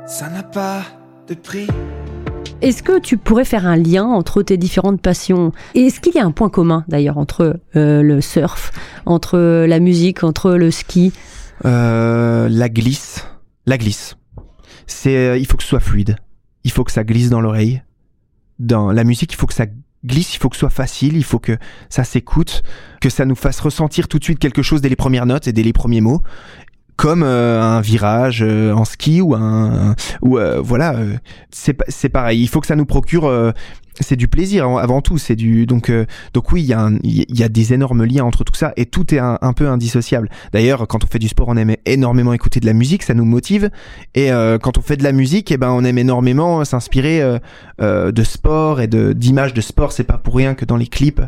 ça 0.07 0.29
n'a 0.29 0.42
pas 0.42 0.83
de 1.29 1.35
prix. 1.35 1.66
Est-ce 2.62 2.85
que 2.85 3.01
tu 3.01 3.16
pourrais 3.16 3.44
faire 3.44 3.66
un 3.66 3.77
lien 3.77 4.05
entre 4.05 4.40
tes 4.40 4.57
différentes 4.57 5.01
passions? 5.01 5.51
Et 5.75 5.87
est-ce 5.87 5.98
qu'il 5.98 6.14
y 6.14 6.20
a 6.20 6.25
un 6.25 6.31
point 6.31 6.48
commun 6.48 6.85
d'ailleurs 6.87 7.18
entre 7.18 7.59
euh, 7.75 8.03
le 8.03 8.20
surf, 8.20 8.70
entre 9.05 9.66
la 9.66 9.81
musique, 9.81 10.22
entre 10.22 10.53
le 10.53 10.70
ski? 10.70 11.12
Euh, 11.64 12.48
la 12.48 12.68
glisse, 12.68 13.27
la 13.66 13.79
glisse. 13.79 14.16
C'est, 14.87 15.16
euh, 15.16 15.38
il 15.38 15.46
faut 15.46 15.57
que 15.57 15.64
ce 15.64 15.70
soit 15.70 15.81
fluide. 15.81 16.14
Il 16.62 16.70
faut 16.70 16.85
que 16.85 16.92
ça 16.92 17.03
glisse 17.03 17.31
dans 17.31 17.40
l'oreille. 17.40 17.83
Dans 18.61 18.92
la 18.92 19.03
musique, 19.03 19.33
il 19.33 19.37
faut 19.37 19.48
que 19.48 19.55
ça 19.55 19.66
glisse, 20.05 20.35
il 20.35 20.38
faut 20.38 20.48
que 20.48 20.55
ce 20.57 20.61
soit 20.61 20.70
facile, 20.70 21.16
il 21.16 21.25
faut 21.25 21.40
que 21.40 21.59
ça 21.88 22.05
s'écoute, 22.05 22.62
que 23.01 23.11
ça 23.11 23.25
nous 23.25 23.35
fasse 23.35 23.59
ressentir 23.59 24.07
tout 24.07 24.20
de 24.20 24.25
suite 24.25 24.38
quelque 24.38 24.62
chose 24.62 24.81
dès 24.81 24.88
les 24.88 24.96
premières 24.96 25.27
notes 25.27 25.48
et 25.48 25.53
dès 25.53 25.64
les 25.64 25.72
premiers 25.72 26.01
mots. 26.01 26.22
Comme 26.96 27.22
euh, 27.24 27.61
un 27.61 27.81
virage 27.81 28.42
euh, 28.46 28.72
en 28.72 28.85
ski 28.85 29.20
ou 29.20 29.35
un 29.35 29.94
ou 30.20 30.38
euh, 30.38 30.61
voilà 30.61 30.94
euh, 30.94 31.16
c'est 31.50 31.76
c'est 31.88 32.11
pareil 32.11 32.40
il 32.40 32.48
faut 32.48 32.61
que 32.61 32.66
ça 32.66 32.76
nous 32.76 32.85
procure 32.85 33.24
euh, 33.26 33.50
c'est 34.00 34.14
du 34.14 34.28
plaisir 34.28 34.64
avant- 34.64 34.76
avant 34.78 35.00
tout 35.00 35.18
c'est 35.18 35.35
du 35.35 35.66
donc 35.66 35.88
euh, 35.90 36.05
donc 36.35 36.52
oui 36.52 36.62
il 36.62 36.66
y 36.66 36.72
a 36.74 36.81
un- 36.81 36.98
il 37.02 37.24
y 37.37 37.42
a 37.42 37.48
des 37.48 37.72
énormes 37.72 38.05
liens 38.05 38.24
entre 38.24 38.44
tout 38.44 38.55
ça 38.55 38.72
et 38.76 38.87
tout 38.87 39.12
est 39.14 39.18
un, 39.18 39.38
peu 39.55 39.68
indissociable 39.68 40.28
D'ailleurs, 40.52 40.87
quand 40.87 41.02
on 41.02 41.07
fait 41.07 41.18
du 41.18 41.28
sport, 41.28 41.48
on 41.48 41.57
aime 41.57 41.74
énormément 41.87 42.33
écouter 42.35 42.61
de 42.61 42.66
la 42.66 42.72
musique, 42.74 43.02
ça 43.02 43.14
nous 43.14 43.24
motive. 43.24 43.70
Et 44.14 44.28
quand 44.62 44.78
on 44.78 44.83
fait 44.83 44.96
de 44.96 45.05
la 45.05 45.12
musique, 45.12 45.50
eh 45.50 45.57
ben, 45.57 45.70
on 45.70 45.85
aime 45.85 45.98
énormément 45.98 46.64
s'inspirer 46.64 47.22
de 47.81 48.22
sport 48.22 48.81
et 48.81 48.87
de 48.87 49.12
d'images 49.12 49.55
de 49.55 49.61
sport. 49.61 49.92
C'est 49.92 50.05
pas 50.05 50.18
pour 50.18 50.37
rien 50.37 50.55
que 50.55 50.64
dans 50.64 50.76
les 50.76 50.87
clips, 50.87 51.20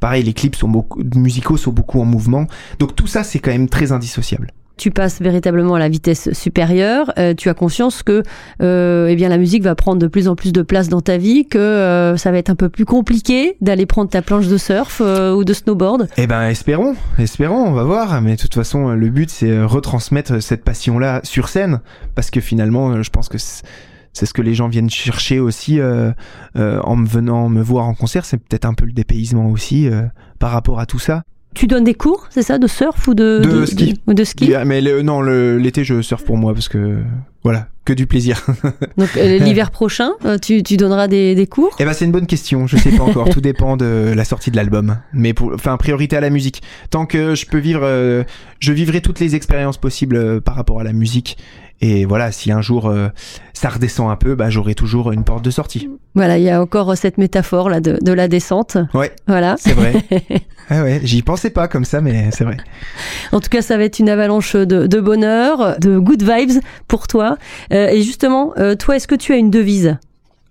pareil, 0.00 0.22
les 0.22 0.32
clips 0.32 0.56
sont 0.56 0.68
beaucoup 0.68 1.00
musicaux 1.14 1.56
sont 1.56 1.72
beaucoup 1.72 2.00
en 2.00 2.04
mouvement. 2.04 2.46
Donc 2.78 2.94
tout 2.96 3.06
ça, 3.06 3.22
c'est 3.24 3.38
quand 3.38 3.50
même 3.52 3.68
très 3.68 3.92
indissociable. 3.92 4.50
Tu 4.80 4.90
passes 4.90 5.20
véritablement 5.20 5.74
à 5.74 5.78
la 5.78 5.90
vitesse 5.90 6.32
supérieure. 6.32 7.12
euh, 7.18 7.34
tu 7.34 7.50
as 7.50 7.54
conscience 7.54 8.02
que 8.02 8.22
euh, 8.62 9.08
eh 9.10 9.14
bien 9.14 9.28
la 9.28 9.36
musique 9.36 9.62
va 9.62 9.74
prendre 9.74 9.98
de 9.98 10.06
plus 10.06 10.26
en 10.26 10.36
plus 10.36 10.54
de 10.54 10.62
place 10.62 10.88
dans 10.88 11.02
ta 11.02 11.18
vie, 11.18 11.46
que 11.46 11.58
euh, 11.58 12.16
ça 12.16 12.30
va 12.30 12.38
être 12.38 12.48
un 12.48 12.54
peu 12.54 12.70
plus 12.70 12.86
compliqué 12.86 13.58
d'aller 13.60 13.84
prendre 13.84 14.08
ta 14.08 14.22
planche 14.22 14.48
de 14.48 14.56
surf 14.56 15.00
ou 15.00 15.44
de 15.44 15.52
snowboard. 15.52 16.08
Eh 16.16 16.26
ben, 16.26 16.48
espérons, 16.48 16.94
espérons, 17.18 17.62
on 17.62 17.72
va 17.72 17.84
voir. 17.84 18.22
Mais 18.22 18.36
de 18.36 18.40
toute 18.40 18.54
façon, 18.54 18.88
le 18.92 19.10
but, 19.10 19.28
c'est 19.28 19.62
retransmettre 19.62 20.42
cette 20.42 20.64
passion-là 20.64 21.20
sur 21.24 21.50
scène, 21.50 21.82
parce 22.14 22.30
que 22.30 22.40
finalement, 22.40 23.02
je 23.02 23.10
pense 23.10 23.28
que 23.28 23.36
c'est 23.36 24.24
ce 24.24 24.32
que 24.32 24.40
les 24.40 24.54
gens 24.54 24.68
viennent 24.68 24.88
chercher 24.88 25.40
aussi 25.40 25.78
en 26.54 26.96
me 26.96 27.06
venant 27.06 27.50
me 27.50 27.60
voir 27.60 27.84
en 27.84 27.92
concert. 27.92 28.24
C'est 28.24 28.38
peut-être 28.38 28.64
un 28.64 28.72
peu 28.72 28.86
le 28.86 28.92
dépaysement 28.92 29.50
aussi 29.50 29.90
par 30.38 30.52
rapport 30.52 30.80
à 30.80 30.86
tout 30.86 30.98
ça. 30.98 31.22
Tu 31.54 31.66
donnes 31.66 31.84
des 31.84 31.94
cours, 31.94 32.26
c'est 32.30 32.42
ça, 32.42 32.58
de 32.58 32.66
surf 32.68 33.08
ou 33.08 33.14
de, 33.14 33.40
De 33.42 33.66
ski. 33.66 34.00
ou 34.06 34.14
de 34.14 34.22
ski 34.24 34.46
Yeah, 34.46 34.64
Mais 34.64 34.80
le- 34.80 35.02
non, 35.02 35.20
l'été, 35.20 35.82
je 35.84 36.00
surfe 36.00 36.24
pour 36.24 36.36
moi 36.38 36.54
parce 36.54 36.68
que 36.68 36.98
voilà, 37.42 37.66
que 37.84 37.92
du 37.92 38.06
plaisir. 38.06 38.44
Donc 38.96 39.08
euh, 39.16 39.38
l'hiver 39.38 39.70
prochain, 39.72 40.10
euh, 40.24 40.38
tu, 40.38 40.62
tu 40.62 40.76
donneras 40.76 41.08
des, 41.08 41.34
des 41.34 41.46
cours 41.48 41.74
Eh 41.80 41.84
ben, 41.84 41.92
c'est 41.92 42.04
une 42.04 42.12
bonne 42.12 42.26
question. 42.28 42.66
Je 42.68 42.76
sais 42.76 42.90
pas 42.92 43.02
encore. 43.02 43.28
Tout 43.30 43.40
dépend 43.40 43.76
de 43.76 44.12
la 44.14 44.24
sortie 44.24 44.50
de 44.52 44.56
l'album. 44.56 44.98
Mais 45.12 45.34
pour, 45.34 45.52
enfin, 45.54 45.76
priorité 45.76 46.16
à 46.16 46.20
la 46.20 46.30
musique. 46.30 46.62
Tant 46.90 47.04
que 47.04 47.34
je 47.34 47.46
peux 47.46 47.58
vivre, 47.58 47.80
euh, 47.82 48.22
je 48.60 48.72
vivrai 48.72 49.00
toutes 49.00 49.18
les 49.20 49.34
expériences 49.34 49.78
possibles 49.78 50.40
par 50.42 50.54
rapport 50.54 50.78
à 50.80 50.84
la 50.84 50.92
musique. 50.92 51.36
Et 51.82 52.04
voilà, 52.04 52.30
si 52.32 52.52
un 52.52 52.60
jour 52.60 52.88
euh, 52.88 53.08
ça 53.54 53.70
redescend 53.70 54.10
un 54.10 54.16
peu, 54.16 54.34
bah, 54.34 54.50
j'aurai 54.50 54.74
toujours 54.74 55.12
une 55.12 55.24
porte 55.24 55.44
de 55.44 55.50
sortie. 55.50 55.88
Voilà, 56.14 56.36
il 56.38 56.44
y 56.44 56.50
a 56.50 56.60
encore 56.60 56.96
cette 56.96 57.16
métaphore 57.18 57.70
là 57.70 57.80
de, 57.80 57.98
de 58.02 58.12
la 58.12 58.28
descente. 58.28 58.76
Ouais, 58.94 59.12
Voilà. 59.26 59.56
c'est 59.58 59.72
vrai. 59.72 59.94
ah 60.70 60.82
ouais, 60.82 61.00
j'y 61.04 61.22
pensais 61.22 61.50
pas 61.50 61.68
comme 61.68 61.84
ça, 61.84 62.00
mais 62.00 62.30
c'est 62.32 62.44
vrai. 62.44 62.58
En 63.32 63.40
tout 63.40 63.48
cas, 63.48 63.62
ça 63.62 63.76
va 63.76 63.84
être 63.84 63.98
une 63.98 64.08
avalanche 64.10 64.56
de, 64.56 64.86
de 64.86 65.00
bonheur, 65.00 65.78
de 65.78 65.98
good 65.98 66.22
vibes 66.22 66.60
pour 66.88 67.06
toi. 67.06 67.38
Euh, 67.72 67.88
et 67.88 68.02
justement, 68.02 68.52
euh, 68.58 68.74
toi, 68.74 68.96
est-ce 68.96 69.08
que 69.08 69.14
tu 69.14 69.32
as 69.32 69.36
une 69.36 69.50
devise? 69.50 69.96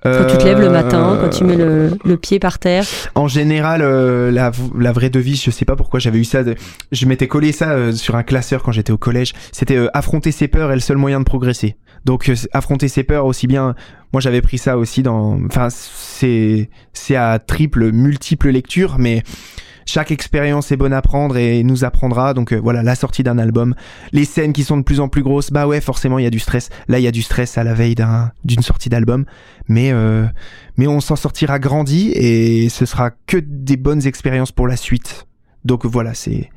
Quand 0.03 0.27
tu 0.27 0.37
te 0.37 0.43
lèves 0.45 0.61
le 0.61 0.69
matin, 0.69 1.17
quand 1.21 1.29
tu 1.29 1.43
mets 1.43 1.57
le, 1.57 1.97
le 2.05 2.17
pied 2.17 2.39
par 2.39 2.57
terre 2.57 2.85
En 3.15 3.27
général, 3.27 3.81
euh, 3.81 4.31
la, 4.31 4.51
la 4.77 4.91
vraie 4.93 5.09
devise, 5.09 5.43
je 5.43 5.51
sais 5.51 5.65
pas 5.65 5.75
pourquoi 5.75 5.99
j'avais 5.99 6.19
eu 6.19 6.23
ça. 6.23 6.43
de- 6.43 6.55
je 6.93 7.05
m'étais 7.05 7.27
collé 7.27 7.51
ça 7.51 7.71
euh, 7.71 7.91
sur 7.91 8.15
un 8.15 8.23
classeur 8.23 8.63
quand 8.63 8.71
j'étais 8.71 8.93
au 8.93 8.97
collège. 8.97 9.33
C'était 9.51 9.75
euh, 9.75 9.89
affronter 9.93 10.31
ses 10.31 10.47
peurs 10.47 10.71
est 10.71 10.75
le 10.75 10.79
seul 10.81 10.97
moyen 10.97 11.19
de 11.19 11.25
progresser. 11.25 11.75
Donc 12.05 12.29
euh, 12.29 12.35
affronter 12.53 12.87
ses 12.87 13.03
peurs 13.03 13.25
aussi 13.25 13.45
bien. 13.47 13.75
Moi, 14.13 14.21
j'avais 14.21 14.41
pris 14.41 14.57
ça 14.57 14.77
aussi 14.77 15.03
dans. 15.03 15.37
Enfin, 15.45 15.67
c'est 15.69 16.69
c'est 16.93 17.15
à 17.17 17.37
triple, 17.37 17.91
multiple 17.91 18.49
lecture, 18.49 18.95
mais 18.99 19.23
chaque 19.89 20.11
expérience 20.11 20.71
est 20.71 20.77
bonne 20.77 20.93
à 20.93 21.01
prendre 21.01 21.35
et 21.37 21.63
nous 21.63 21.83
apprendra. 21.83 22.33
Donc 22.33 22.53
euh, 22.53 22.59
voilà, 22.61 22.83
la 22.83 22.95
sortie 22.95 23.23
d'un 23.23 23.37
album, 23.37 23.75
les 24.11 24.25
scènes 24.25 24.53
qui 24.53 24.63
sont 24.63 24.77
de 24.77 24.83
plus 24.83 24.99
en 24.99 25.09
plus 25.09 25.23
grosses. 25.23 25.51
Bah 25.51 25.67
ouais, 25.67 25.81
forcément, 25.81 26.19
il 26.19 26.23
y 26.23 26.27
a 26.27 26.29
du 26.29 26.39
stress. 26.39 26.69
Là, 26.87 26.99
il 26.99 27.03
y 27.03 27.07
a 27.07 27.11
du 27.11 27.21
stress 27.21 27.57
à 27.57 27.63
la 27.63 27.73
veille 27.73 27.95
d'un 27.95 28.31
d'une 28.43 28.61
sortie 28.61 28.89
d'album, 28.89 29.25
mais 29.67 29.91
euh, 29.91 30.25
mais 30.77 30.87
on 30.87 31.01
s'en 31.01 31.15
sortira 31.15 31.59
grandi 31.59 32.11
et 32.13 32.69
ce 32.69 32.85
sera 32.85 33.11
que 33.27 33.37
des 33.37 33.77
bonnes 33.77 34.05
expériences 34.05 34.51
pour 34.51 34.67
la 34.67 34.77
suite. 34.77 35.25
Donc 35.65 35.85
voilà, 35.85 36.13
c'est 36.13 36.49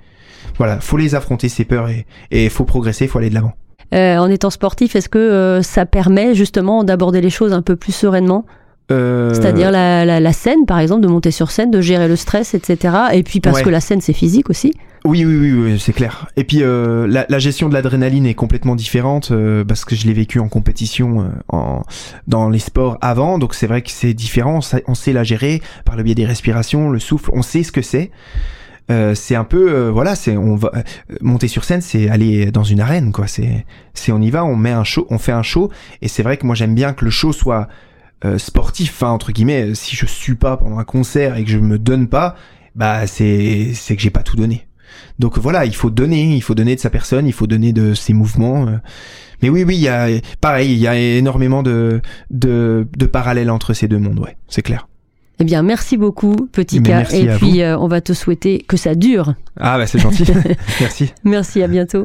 voilà, 0.58 0.80
faut 0.80 0.98
les 0.98 1.14
affronter 1.14 1.48
ces 1.48 1.64
peurs 1.64 1.88
et 1.88 2.06
et 2.30 2.48
faut 2.50 2.64
progresser, 2.64 3.08
faut 3.08 3.18
aller 3.18 3.30
de 3.30 3.34
l'avant. 3.34 3.54
Euh, 3.94 4.16
En 4.18 4.30
étant 4.30 4.50
sportif, 4.50 4.96
est-ce 4.96 5.08
que 5.08 5.60
ça 5.62 5.84
permet 5.86 6.34
justement 6.34 6.84
d'aborder 6.84 7.20
les 7.20 7.30
choses 7.30 7.52
un 7.52 7.62
peu 7.62 7.76
plus 7.76 7.92
sereinement? 7.92 8.46
Euh, 8.90 9.32
C'est-à-dire 9.32 9.70
la, 9.70 10.04
la, 10.04 10.20
la 10.20 10.32
scène, 10.32 10.66
par 10.66 10.78
exemple, 10.78 11.02
de 11.02 11.08
monter 11.08 11.30
sur 11.30 11.50
scène, 11.50 11.70
de 11.70 11.80
gérer 11.80 12.08
le 12.08 12.16
stress, 12.16 12.54
etc. 12.54 12.94
Et 13.12 13.22
puis 13.22 13.40
parce 13.40 13.58
Ouais. 13.58 13.62
que 13.64 13.70
la 13.70 13.80
scène, 13.80 14.00
c'est 14.00 14.12
physique 14.12 14.50
aussi. 14.50 14.74
Oui, 15.04 15.24
oui, 15.24 15.36
oui, 15.36 15.52
oui, 15.52 15.80
c'est 15.80 15.92
clair. 15.92 16.28
Et 16.36 16.44
puis 16.44 16.58
euh, 16.62 17.08
la, 17.08 17.26
la 17.28 17.38
gestion 17.40 17.68
de 17.68 17.74
l'adrénaline 17.74 18.24
est 18.24 18.34
complètement 18.34 18.76
différente 18.76 19.30
euh, 19.32 19.64
parce 19.64 19.84
que 19.84 19.96
je 19.96 20.06
l'ai 20.06 20.12
vécu 20.12 20.38
en 20.38 20.48
compétition, 20.48 21.22
euh, 21.22 21.24
en, 21.48 21.82
dans 22.28 22.48
les 22.48 22.60
sports 22.60 22.98
avant. 23.00 23.38
Donc 23.38 23.54
c'est 23.54 23.66
vrai 23.66 23.82
que 23.82 23.90
c'est 23.90 24.14
différent. 24.14 24.58
On 24.58 24.60
sait, 24.60 24.84
on 24.86 24.94
sait 24.94 25.12
la 25.12 25.24
gérer 25.24 25.60
par 25.84 25.96
le 25.96 26.04
biais 26.04 26.14
des 26.14 26.24
respirations, 26.26 26.88
le 26.90 27.00
souffle. 27.00 27.30
On 27.32 27.42
sait 27.42 27.64
ce 27.64 27.72
que 27.72 27.82
c'est. 27.82 28.10
Euh, 28.90 29.14
c'est 29.14 29.36
un 29.36 29.44
peu 29.44 29.72
euh, 29.72 29.90
voilà 29.92 30.16
c'est 30.16 30.36
on 30.36 30.56
va 30.56 30.70
euh, 30.74 30.82
monter 31.20 31.46
sur 31.46 31.62
scène 31.62 31.80
c'est 31.80 32.08
aller 32.08 32.50
dans 32.50 32.64
une 32.64 32.80
arène 32.80 33.12
quoi 33.12 33.28
c'est 33.28 33.64
c'est 33.94 34.10
on 34.10 34.20
y 34.20 34.28
va 34.30 34.44
on 34.44 34.56
met 34.56 34.72
un 34.72 34.82
show 34.82 35.06
on 35.08 35.18
fait 35.18 35.30
un 35.30 35.44
show 35.44 35.70
et 36.02 36.08
c'est 36.08 36.24
vrai 36.24 36.36
que 36.36 36.44
moi 36.44 36.56
j'aime 36.56 36.74
bien 36.74 36.92
que 36.92 37.04
le 37.04 37.10
show 37.12 37.32
soit 37.32 37.68
euh, 38.24 38.38
sportif 38.38 38.92
enfin 38.94 39.10
entre 39.10 39.32
guillemets 39.32 39.74
si 39.74 39.96
je 39.96 40.06
suis 40.06 40.34
pas 40.34 40.56
pendant 40.56 40.78
un 40.78 40.84
concert 40.84 41.36
et 41.36 41.44
que 41.44 41.50
je 41.50 41.58
me 41.58 41.78
donne 41.78 42.08
pas 42.08 42.36
bah 42.74 43.06
c'est 43.06 43.72
c'est 43.74 43.96
que 43.96 44.02
j'ai 44.02 44.10
pas 44.10 44.22
tout 44.22 44.36
donné 44.36 44.66
donc 45.18 45.38
voilà, 45.38 45.64
il 45.64 45.74
faut 45.74 45.90
donner, 45.90 46.34
il 46.34 46.42
faut 46.42 46.54
donner 46.54 46.74
de 46.74 46.80
sa 46.80 46.90
personne, 46.90 47.26
il 47.26 47.32
faut 47.32 47.46
donner 47.46 47.72
de 47.72 47.94
ses 47.94 48.12
mouvements. 48.12 48.66
euh. 48.66 48.76
Mais 49.42 49.48
oui, 49.48 49.64
oui, 49.64 49.76
il 49.76 49.82
y 49.82 49.88
a 49.88 50.08
pareil, 50.40 50.72
il 50.72 50.78
y 50.78 50.86
a 50.86 50.96
énormément 50.96 51.62
de, 51.62 52.00
de 52.30 52.86
de 52.96 53.06
parallèles 53.06 53.50
entre 53.50 53.72
ces 53.72 53.88
deux 53.88 53.98
mondes, 53.98 54.18
ouais, 54.20 54.36
c'est 54.48 54.62
clair. 54.62 54.88
Eh 55.40 55.44
bien, 55.44 55.62
merci 55.62 55.96
beaucoup, 55.96 56.48
petit 56.52 56.80
Mais 56.80 56.88
cas. 56.88 57.02
Et 57.10 57.26
puis, 57.26 57.62
euh, 57.62 57.76
on 57.78 57.88
va 57.88 58.00
te 58.00 58.12
souhaiter 58.12 58.64
que 58.66 58.76
ça 58.76 58.94
dure. 58.94 59.34
Ah 59.58 59.78
bah 59.78 59.86
c'est 59.86 59.98
gentil, 59.98 60.24
merci. 60.80 61.12
Merci, 61.24 61.62
à 61.62 61.68
bientôt. 61.68 62.04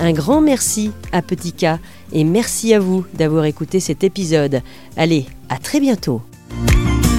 Un 0.00 0.12
grand 0.12 0.40
merci 0.40 0.92
à 1.10 1.22
Petit 1.22 1.52
K 1.52 1.66
et 2.12 2.24
merci 2.24 2.72
à 2.72 2.78
vous 2.78 3.04
d'avoir 3.14 3.44
écouté 3.46 3.80
cet 3.80 4.04
épisode. 4.04 4.62
Allez, 4.96 5.26
à 5.48 5.58
très 5.58 5.80
bientôt. 5.80 6.22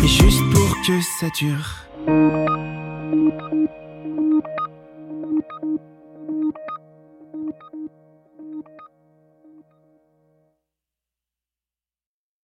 Juste 0.03 0.41
pour 0.53 0.77
que 0.87 1.01
ça 1.19 1.27
dure. 1.37 2.78